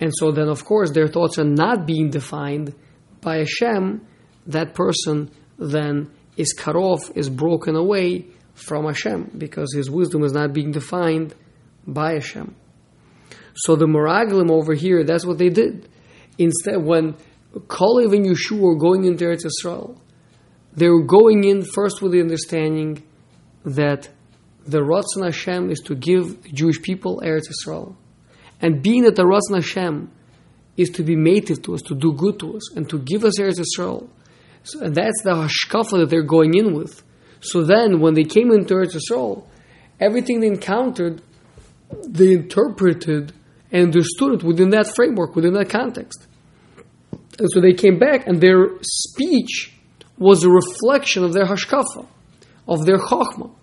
And 0.00 0.12
so 0.14 0.32
then, 0.32 0.48
of 0.48 0.64
course, 0.64 0.90
their 0.90 1.06
thoughts 1.06 1.38
are 1.38 1.44
not 1.44 1.86
being 1.86 2.10
defined 2.10 2.74
by 3.20 3.38
Hashem. 3.38 4.04
That 4.48 4.74
person 4.74 5.30
then 5.58 6.10
is 6.36 6.52
cut 6.52 6.74
off, 6.74 7.10
is 7.14 7.30
broken 7.30 7.76
away 7.76 8.26
from 8.54 8.84
Hashem, 8.84 9.30
because 9.38 9.72
his 9.74 9.88
wisdom 9.88 10.24
is 10.24 10.32
not 10.32 10.52
being 10.52 10.72
defined 10.72 11.34
by 11.86 12.14
Hashem. 12.14 12.54
So 13.54 13.76
the 13.76 13.86
Meraglim 13.86 14.50
over 14.50 14.74
here, 14.74 15.04
that's 15.04 15.24
what 15.24 15.38
they 15.38 15.48
did. 15.48 15.88
Instead, 16.38 16.82
when 16.82 17.14
Kalev 17.54 18.14
and 18.16 18.26
Yeshua 18.26 18.60
were 18.60 18.76
going 18.76 19.04
into 19.04 19.24
Eretz 19.24 19.44
Yisrael, 19.44 19.96
they 20.74 20.88
were 20.88 21.04
going 21.04 21.44
in 21.44 21.64
first 21.64 22.00
with 22.02 22.12
the 22.12 22.20
understanding 22.20 23.02
that 23.64 24.08
the 24.66 24.80
Ratzon 24.80 25.24
Hashem 25.24 25.70
is 25.70 25.80
to 25.80 25.94
give 25.94 26.42
the 26.42 26.48
Jewish 26.50 26.80
people 26.80 27.20
Eretz 27.24 27.48
Yisrael. 27.50 27.96
And 28.60 28.82
being 28.82 29.02
that 29.02 29.16
the 29.16 29.24
Ratzon 29.24 29.56
Hashem 29.56 30.10
is 30.76 30.88
to 30.90 31.02
be 31.02 31.16
native 31.16 31.62
to 31.62 31.74
us, 31.74 31.82
to 31.82 31.94
do 31.94 32.12
good 32.12 32.38
to 32.40 32.56
us, 32.56 32.74
and 32.76 32.88
to 32.88 32.98
give 32.98 33.24
us 33.24 33.38
Eretz 33.38 33.60
Yisrael. 33.60 34.08
So, 34.64 34.80
and 34.80 34.94
that's 34.94 35.22
the 35.24 35.32
hashkafa 35.32 35.98
that 35.98 36.10
they're 36.10 36.22
going 36.22 36.54
in 36.54 36.74
with. 36.74 37.02
So 37.40 37.64
then, 37.64 38.00
when 38.00 38.14
they 38.14 38.24
came 38.24 38.52
into 38.52 38.74
Eretz 38.74 38.96
Yisrael, 38.96 39.44
everything 40.00 40.40
they 40.40 40.46
encountered, 40.46 41.20
they 42.06 42.32
interpreted 42.32 43.32
and 43.70 43.86
understood 43.86 44.34
it 44.34 44.44
within 44.44 44.70
that 44.70 44.94
framework, 44.94 45.34
within 45.34 45.54
that 45.54 45.68
context. 45.68 46.26
And 47.38 47.48
so 47.52 47.60
they 47.60 47.72
came 47.72 47.98
back, 47.98 48.26
and 48.26 48.40
their 48.40 48.70
speech 48.82 49.71
was 50.18 50.44
a 50.44 50.50
reflection 50.50 51.24
of 51.24 51.32
their 51.32 51.46
hashkafa, 51.46 52.06
of 52.68 52.84
their 52.84 52.98
chachma. 52.98 53.54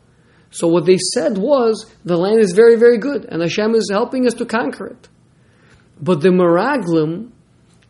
So 0.51 0.67
what 0.67 0.85
they 0.85 0.97
said 0.97 1.37
was, 1.37 1.91
the 2.03 2.17
land 2.17 2.39
is 2.39 2.53
very, 2.53 2.75
very 2.75 2.97
good, 2.97 3.25
and 3.25 3.41
Hashem 3.41 3.75
is 3.75 3.89
helping 3.91 4.25
us 4.25 4.33
to 4.35 4.45
conquer 4.45 4.87
it. 4.87 5.09
But 6.01 6.21
the 6.21 6.29
Meraglim, 6.29 7.31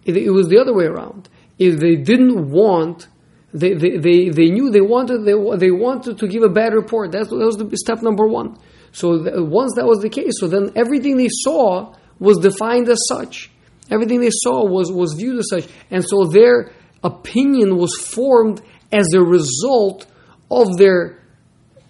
it, 0.05 0.17
it 0.17 0.31
was 0.31 0.49
the 0.49 0.59
other 0.59 0.73
way 0.73 0.85
around. 0.85 1.29
If 1.57 1.79
they 1.79 1.95
didn't 1.95 2.49
want, 2.49 3.07
they, 3.53 3.73
they, 3.73 3.97
they, 3.97 4.29
they 4.29 4.49
knew 4.49 4.71
they 4.71 4.81
wanted, 4.81 5.25
they, 5.25 5.33
they 5.57 5.71
wanted 5.71 6.17
to 6.19 6.27
give 6.27 6.43
a 6.43 6.49
bad 6.49 6.73
report. 6.73 7.11
That's, 7.11 7.29
that 7.29 7.35
was 7.35 7.57
the 7.57 7.69
step 7.77 8.01
number 8.01 8.27
one. 8.27 8.57
So 8.91 9.19
the, 9.19 9.43
once 9.43 9.73
that 9.75 9.85
was 9.85 9.99
the 9.99 10.09
case, 10.09 10.33
so 10.39 10.47
then 10.47 10.71
everything 10.75 11.17
they 11.17 11.29
saw 11.29 11.95
was 12.19 12.37
defined 12.39 12.89
as 12.89 12.99
such. 13.07 13.51
Everything 13.91 14.19
they 14.19 14.31
saw 14.31 14.65
was, 14.65 14.91
was 14.91 15.13
viewed 15.17 15.39
as 15.39 15.49
such. 15.49 15.67
And 15.89 16.03
so 16.03 16.25
their 16.25 16.71
opinion 17.03 17.77
was 17.77 17.95
formed 17.99 18.61
as 18.91 19.05
a 19.13 19.21
result 19.21 20.05
of 20.51 20.77
their 20.77 21.19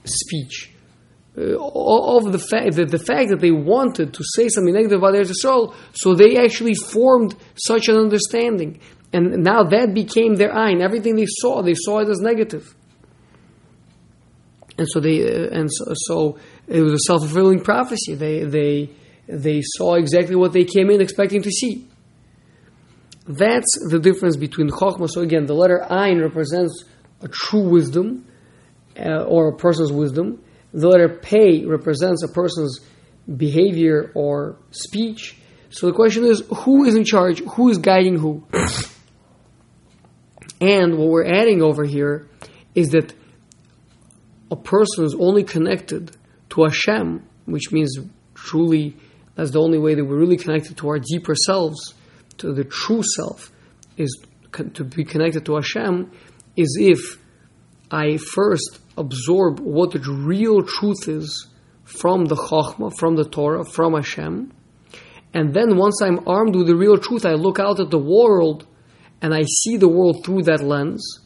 speech. 0.04 0.74
Uh, 1.38 1.56
of 1.58 2.32
the 2.32 2.40
fact 2.40 2.76
that 2.76 2.90
the 2.90 3.00
fact 3.00 3.30
that 3.30 3.40
they 3.40 3.52
wanted 3.52 4.14
to 4.14 4.24
say 4.36 4.50
something 4.50 4.74
negative 4.74 4.98
about 4.98 5.14
Eretz 5.14 5.32
Yisrael, 5.32 5.74
so 5.94 6.14
they 6.14 6.38
actually 6.38 6.74
formed 6.74 7.36
such 7.56 7.88
an 7.88 7.96
understanding, 7.96 8.80
and 9.14 9.44
now 9.44 9.64
that 9.64 9.94
became 9.94 10.36
their 10.36 10.52
ayn. 10.52 10.82
Everything 10.82 11.16
they 11.16 11.28
saw, 11.28 11.62
they 11.62 11.76
saw 11.76 12.00
it 12.00 12.10
as 12.10 12.20
negative, 12.20 12.76
and 14.78 14.88
so 14.90 15.00
they 15.00 15.22
uh, 15.24 15.50
and 15.52 15.70
so, 15.72 15.86
so, 15.94 16.38
it 16.68 16.82
was 16.82 16.94
a 16.94 17.00
self 17.08 17.22
fulfilling 17.22 17.62
prophecy. 17.62 18.16
They 18.16 18.44
they 18.44 18.90
they 19.28 19.62
saw 19.64 19.96
exactly 19.96 20.36
what 20.36 20.52
they 20.52 20.66
came 20.66 20.90
in 20.90 21.00
expecting 21.00 21.44
to 21.44 21.52
see. 21.52 21.88
That's 23.30 23.78
the 23.88 24.00
difference 24.00 24.38
between 24.38 24.70
Chokhmah. 24.72 25.08
So 25.08 25.22
again, 25.22 25.46
the 25.46 25.54
letter 25.54 25.86
Ain 25.92 26.20
represents 26.20 26.84
a 27.22 27.28
true 27.28 27.70
wisdom 27.70 28.26
uh, 29.00 29.24
or 29.24 29.50
a 29.50 29.56
person's 29.56 29.92
wisdom. 29.92 30.44
The 30.74 30.88
letter 30.88 31.10
Pei 31.10 31.64
represents 31.64 32.24
a 32.24 32.28
person's 32.28 32.80
behavior 33.38 34.12
or 34.16 34.58
speech. 34.72 35.38
So 35.70 35.86
the 35.86 35.94
question 35.94 36.24
is, 36.24 36.42
who 36.64 36.86
is 36.86 36.96
in 36.96 37.04
charge? 37.04 37.44
Who 37.44 37.70
is 37.70 37.78
guiding 37.78 38.18
who? 38.18 38.48
and 40.60 40.98
what 40.98 41.10
we're 41.10 41.28
adding 41.28 41.62
over 41.62 41.84
here 41.84 42.28
is 42.74 42.90
that 42.90 43.14
a 44.50 44.56
person 44.56 45.06
is 45.06 45.14
only 45.14 45.44
connected 45.44 46.18
to 46.50 46.64
Hashem, 46.64 47.24
which 47.46 47.72
means 47.72 47.96
truly 48.34 48.96
that's 49.36 49.52
the 49.52 49.62
only 49.62 49.78
way 49.78 49.94
that 49.94 50.04
we're 50.04 50.18
really 50.18 50.38
connected 50.38 50.78
to 50.78 50.90
our 50.90 50.98
deeper 50.98 51.36
selves, 51.36 51.94
to 52.40 52.54
the 52.54 52.64
true 52.64 53.04
self, 53.16 53.52
is 53.98 54.26
to 54.74 54.84
be 54.84 55.04
connected 55.04 55.46
to 55.46 55.56
Hashem, 55.56 56.12
is 56.56 56.78
if 56.80 57.20
I 57.92 58.18
first 58.18 58.80
absorb 58.98 59.60
what 59.60 59.92
the 59.92 60.00
real 60.00 60.62
truth 60.62 61.08
is 61.08 61.48
from 61.84 62.26
the 62.26 62.36
Chokhmah, 62.36 62.98
from 62.98 63.16
the 63.16 63.26
Torah, 63.26 63.66
from 63.66 63.94
Hashem. 63.94 64.52
And 65.34 65.54
then 65.54 65.78
once 65.78 66.02
I'm 66.02 66.28
armed 66.28 66.56
with 66.56 66.68
the 66.68 66.76
real 66.76 66.98
truth, 66.98 67.26
I 67.26 67.34
look 67.34 67.60
out 67.60 67.80
at 67.80 67.90
the 67.90 68.00
world 68.00 68.68
and 69.22 69.34
I 69.34 69.44
see 69.44 69.78
the 69.78 69.90
world 69.90 70.24
through 70.24 70.44
that 70.44 70.62
lens. 70.62 71.20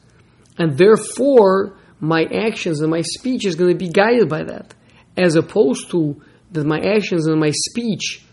And 0.58 0.78
therefore, 0.78 1.78
my 2.00 2.26
actions 2.26 2.82
and 2.82 2.92
my 2.92 3.02
speech 3.02 3.46
is 3.46 3.56
going 3.56 3.72
to 3.72 3.78
be 3.78 3.92
guided 3.92 4.30
by 4.30 4.44
that. 4.44 4.74
As 5.18 5.36
opposed 5.36 5.92
to 5.92 6.22
that 6.52 6.66
my 6.66 6.80
actions 6.80 7.28
and 7.28 7.40
my 7.40 7.52
speech 7.52 8.26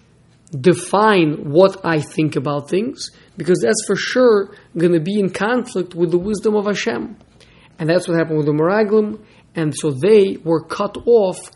define 0.59 1.51
what 1.51 1.85
I 1.85 2.01
think 2.01 2.37
about 2.37 2.69
things, 2.69 3.11
because 3.37 3.61
that's 3.63 3.85
for 3.87 3.97
sure 3.97 4.55
going 4.77 4.93
to 4.93 5.01
be 5.01 5.19
in 5.19 5.31
conflict 5.31 5.95
with 5.95 6.11
the 6.11 6.19
wisdom 6.19 6.57
of 6.57 6.67
Hashem. 6.67 7.17
And 7.79 7.89
that's 7.89 8.09
what 8.09 8.19
happened 8.19 8.39
with 8.39 8.47
the 8.47 8.53
Meraglim, 8.53 9.25
and 9.55 9.75
so 9.77 9.91
they 9.91 10.37
were 10.45 10.63
cut 10.65 10.97
off. 11.07 11.51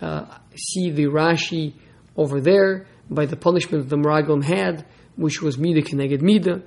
Uh, 0.00 0.26
see 0.56 0.90
the 0.90 1.04
Rashi 1.04 1.74
over 2.16 2.40
there 2.40 2.86
by 3.10 3.26
the 3.26 3.36
punishment 3.36 3.88
the 3.88 3.96
Meraglim 3.96 4.44
had, 4.44 4.86
which 5.16 5.42
was 5.42 5.58
Mida 5.58 5.82
Keneged 5.82 6.20
Mida. 6.20 6.62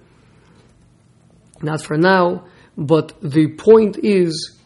Not 1.61 1.81
for 1.81 1.97
now, 1.97 2.45
but 2.77 3.13
the 3.21 3.47
point 3.57 3.97
is 4.03 4.57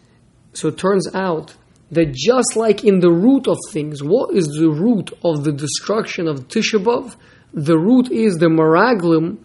so 0.53 0.67
it 0.67 0.77
turns 0.77 1.07
out 1.13 1.55
that 1.91 2.13
just 2.13 2.55
like 2.55 2.83
in 2.83 2.99
the 2.99 3.11
root 3.11 3.47
of 3.47 3.57
things, 3.71 4.01
what 4.01 4.33
is 4.35 4.47
the 4.47 4.69
root 4.69 5.11
of 5.23 5.43
the 5.43 5.51
destruction 5.51 6.27
of 6.27 6.47
Tisha 6.47 6.81
B'Av? 6.83 7.15
The 7.53 7.77
root 7.77 8.11
is 8.11 8.37
the 8.37 8.47
Meraglim 8.47 9.39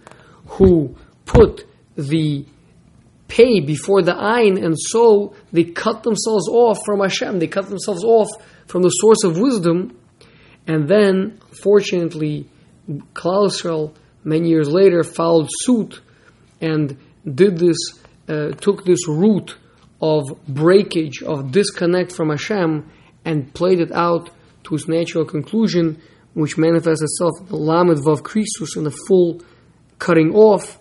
who 0.47 0.97
put 1.25 1.67
the 1.97 2.47
pay 3.27 3.61
before 3.61 4.03
the 4.03 4.13
ayn, 4.13 4.65
and 4.65 4.77
so 4.79 5.35
they 5.53 5.65
cut 5.65 6.05
themselves 6.05 6.49
off 6.49 6.79
from 6.87 7.01
Hashem. 7.01 7.41
They 7.41 7.49
cut 7.49 7.69
themselves 7.69 8.05
off 8.05 8.29
from 8.67 8.83
the 8.83 8.91
source 8.91 9.25
of 9.25 9.39
wisdom, 9.39 9.99
and 10.69 10.89
then, 10.89 11.41
fortunately, 11.63 12.49
Klal 12.89 13.49
Yisrael 13.49 13.95
many 14.23 14.49
years 14.49 14.69
later 14.69 15.03
followed 15.03 15.49
suit 15.51 16.01
and 16.61 16.97
did 17.25 17.59
this, 17.59 17.77
uh, 18.29 18.51
took 18.53 18.85
this 18.85 19.09
root 19.09 19.57
of 20.01 20.25
breakage, 20.47 21.23
of 21.23 21.53
disconnect 21.53 22.13
from 22.13 22.31
Hashem, 22.31 22.91
and 23.25 23.53
played 23.55 23.81
it 23.81 23.93
out 23.93 24.31
to 24.65 24.75
its 24.75 24.89
natural 24.89 25.25
conclusion, 25.25 26.01
which 26.35 26.59
manifests 26.59 27.03
itself 27.03 27.41
in 27.41 27.47
the 27.47 27.57
Lamed 27.57 27.99
Vav 27.99 28.23
Krisus 28.23 28.77
in 28.77 28.85
the 28.85 28.97
full 29.09 29.41
cutting 29.99 30.35
off, 30.35 30.79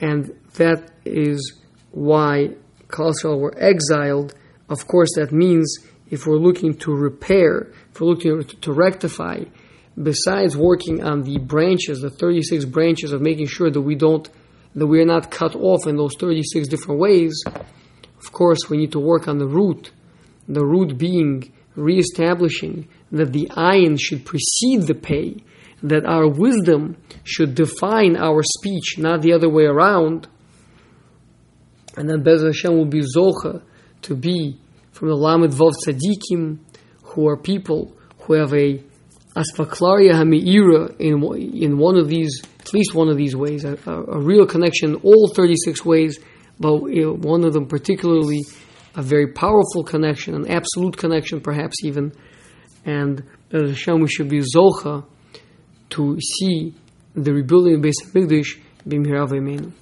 and 0.00 0.32
that 0.54 0.90
is 1.04 1.60
why 1.92 2.50
Klal 2.88 3.38
were 3.38 3.54
exiled. 3.56 4.34
Of 4.68 4.86
course, 4.86 5.10
that 5.16 5.32
means 5.32 5.78
if 6.10 6.26
we're 6.26 6.36
looking 6.36 6.74
to 6.78 6.92
repair, 6.92 7.72
if 7.92 8.00
we're 8.00 8.08
looking 8.08 8.42
to 8.44 8.72
rectify, 8.72 9.44
besides 10.00 10.56
working 10.56 11.02
on 11.02 11.22
the 11.22 11.38
branches, 11.38 12.00
the 12.00 12.10
36 12.10 12.64
branches 12.66 13.12
of 13.12 13.22
making 13.22 13.46
sure 13.46 13.70
that 13.70 13.80
we 13.80 13.94
don't, 13.94 14.28
that 14.74 14.86
we 14.86 15.00
are 15.00 15.06
not 15.06 15.30
cut 15.30 15.54
off 15.54 15.86
in 15.86 15.96
those 15.96 16.14
36 16.18 16.68
different 16.68 17.00
ways, 17.00 17.42
of 18.26 18.32
course, 18.32 18.68
we 18.68 18.76
need 18.76 18.90
to 18.90 18.98
work 18.98 19.28
on 19.28 19.38
the 19.38 19.46
root, 19.46 19.92
the 20.48 20.66
root 20.66 20.98
being 20.98 21.52
reestablishing 21.76 22.88
that 23.12 23.32
the 23.32 23.46
ayin 23.56 23.96
should 24.00 24.24
precede 24.24 24.82
the 24.82 24.96
pay, 24.96 25.36
that 25.80 26.04
our 26.04 26.28
wisdom 26.28 26.96
should 27.22 27.54
define 27.54 28.16
our 28.16 28.42
speech, 28.42 28.98
not 28.98 29.22
the 29.22 29.32
other 29.32 29.48
way 29.48 29.64
around. 29.64 30.26
And 31.96 32.10
then 32.10 32.24
Bez 32.24 32.42
Hashem 32.42 32.76
will 32.76 32.84
be 32.84 33.02
Zocha 33.16 33.62
to 34.02 34.16
be 34.16 34.58
from 34.90 35.06
the 35.06 35.14
Lamed 35.14 35.52
Vav 35.52 35.74
Tzadikim, 35.86 36.58
who 37.04 37.28
are 37.28 37.36
people 37.36 37.96
who 38.22 38.32
have 38.32 38.52
a 38.54 38.82
Aspaklaria 39.36 40.14
Hami'ira 40.14 40.98
in, 40.98 41.22
in 41.62 41.78
one 41.78 41.96
of 41.96 42.08
these, 42.08 42.42
at 42.58 42.74
least 42.74 42.92
one 42.92 43.08
of 43.08 43.16
these 43.16 43.36
ways, 43.36 43.64
a, 43.64 43.78
a, 43.86 44.02
a 44.16 44.20
real 44.20 44.46
connection, 44.46 44.96
all 44.96 45.28
36 45.32 45.84
ways, 45.84 46.18
but 46.58 46.78
one 46.78 47.44
of 47.44 47.52
them 47.52 47.66
particularly 47.66 48.40
a 48.94 49.02
very 49.02 49.32
powerful 49.32 49.84
connection, 49.84 50.34
an 50.34 50.50
absolute 50.50 50.96
connection 50.96 51.40
perhaps 51.40 51.76
even, 51.84 52.12
and 52.84 53.22
uh, 53.52 53.58
as 53.58 53.70
Hashem 53.70 54.00
we 54.00 54.08
should 54.08 54.28
be 54.28 54.40
Zocha 54.40 55.04
to 55.90 56.18
see 56.20 56.74
the 57.14 57.32
rebuilding 57.32 57.74
of 57.74 57.80
Beis 57.80 57.94
HaMikdash, 58.04 58.58
Bimhirav 58.86 59.36
Amen. 59.36 59.74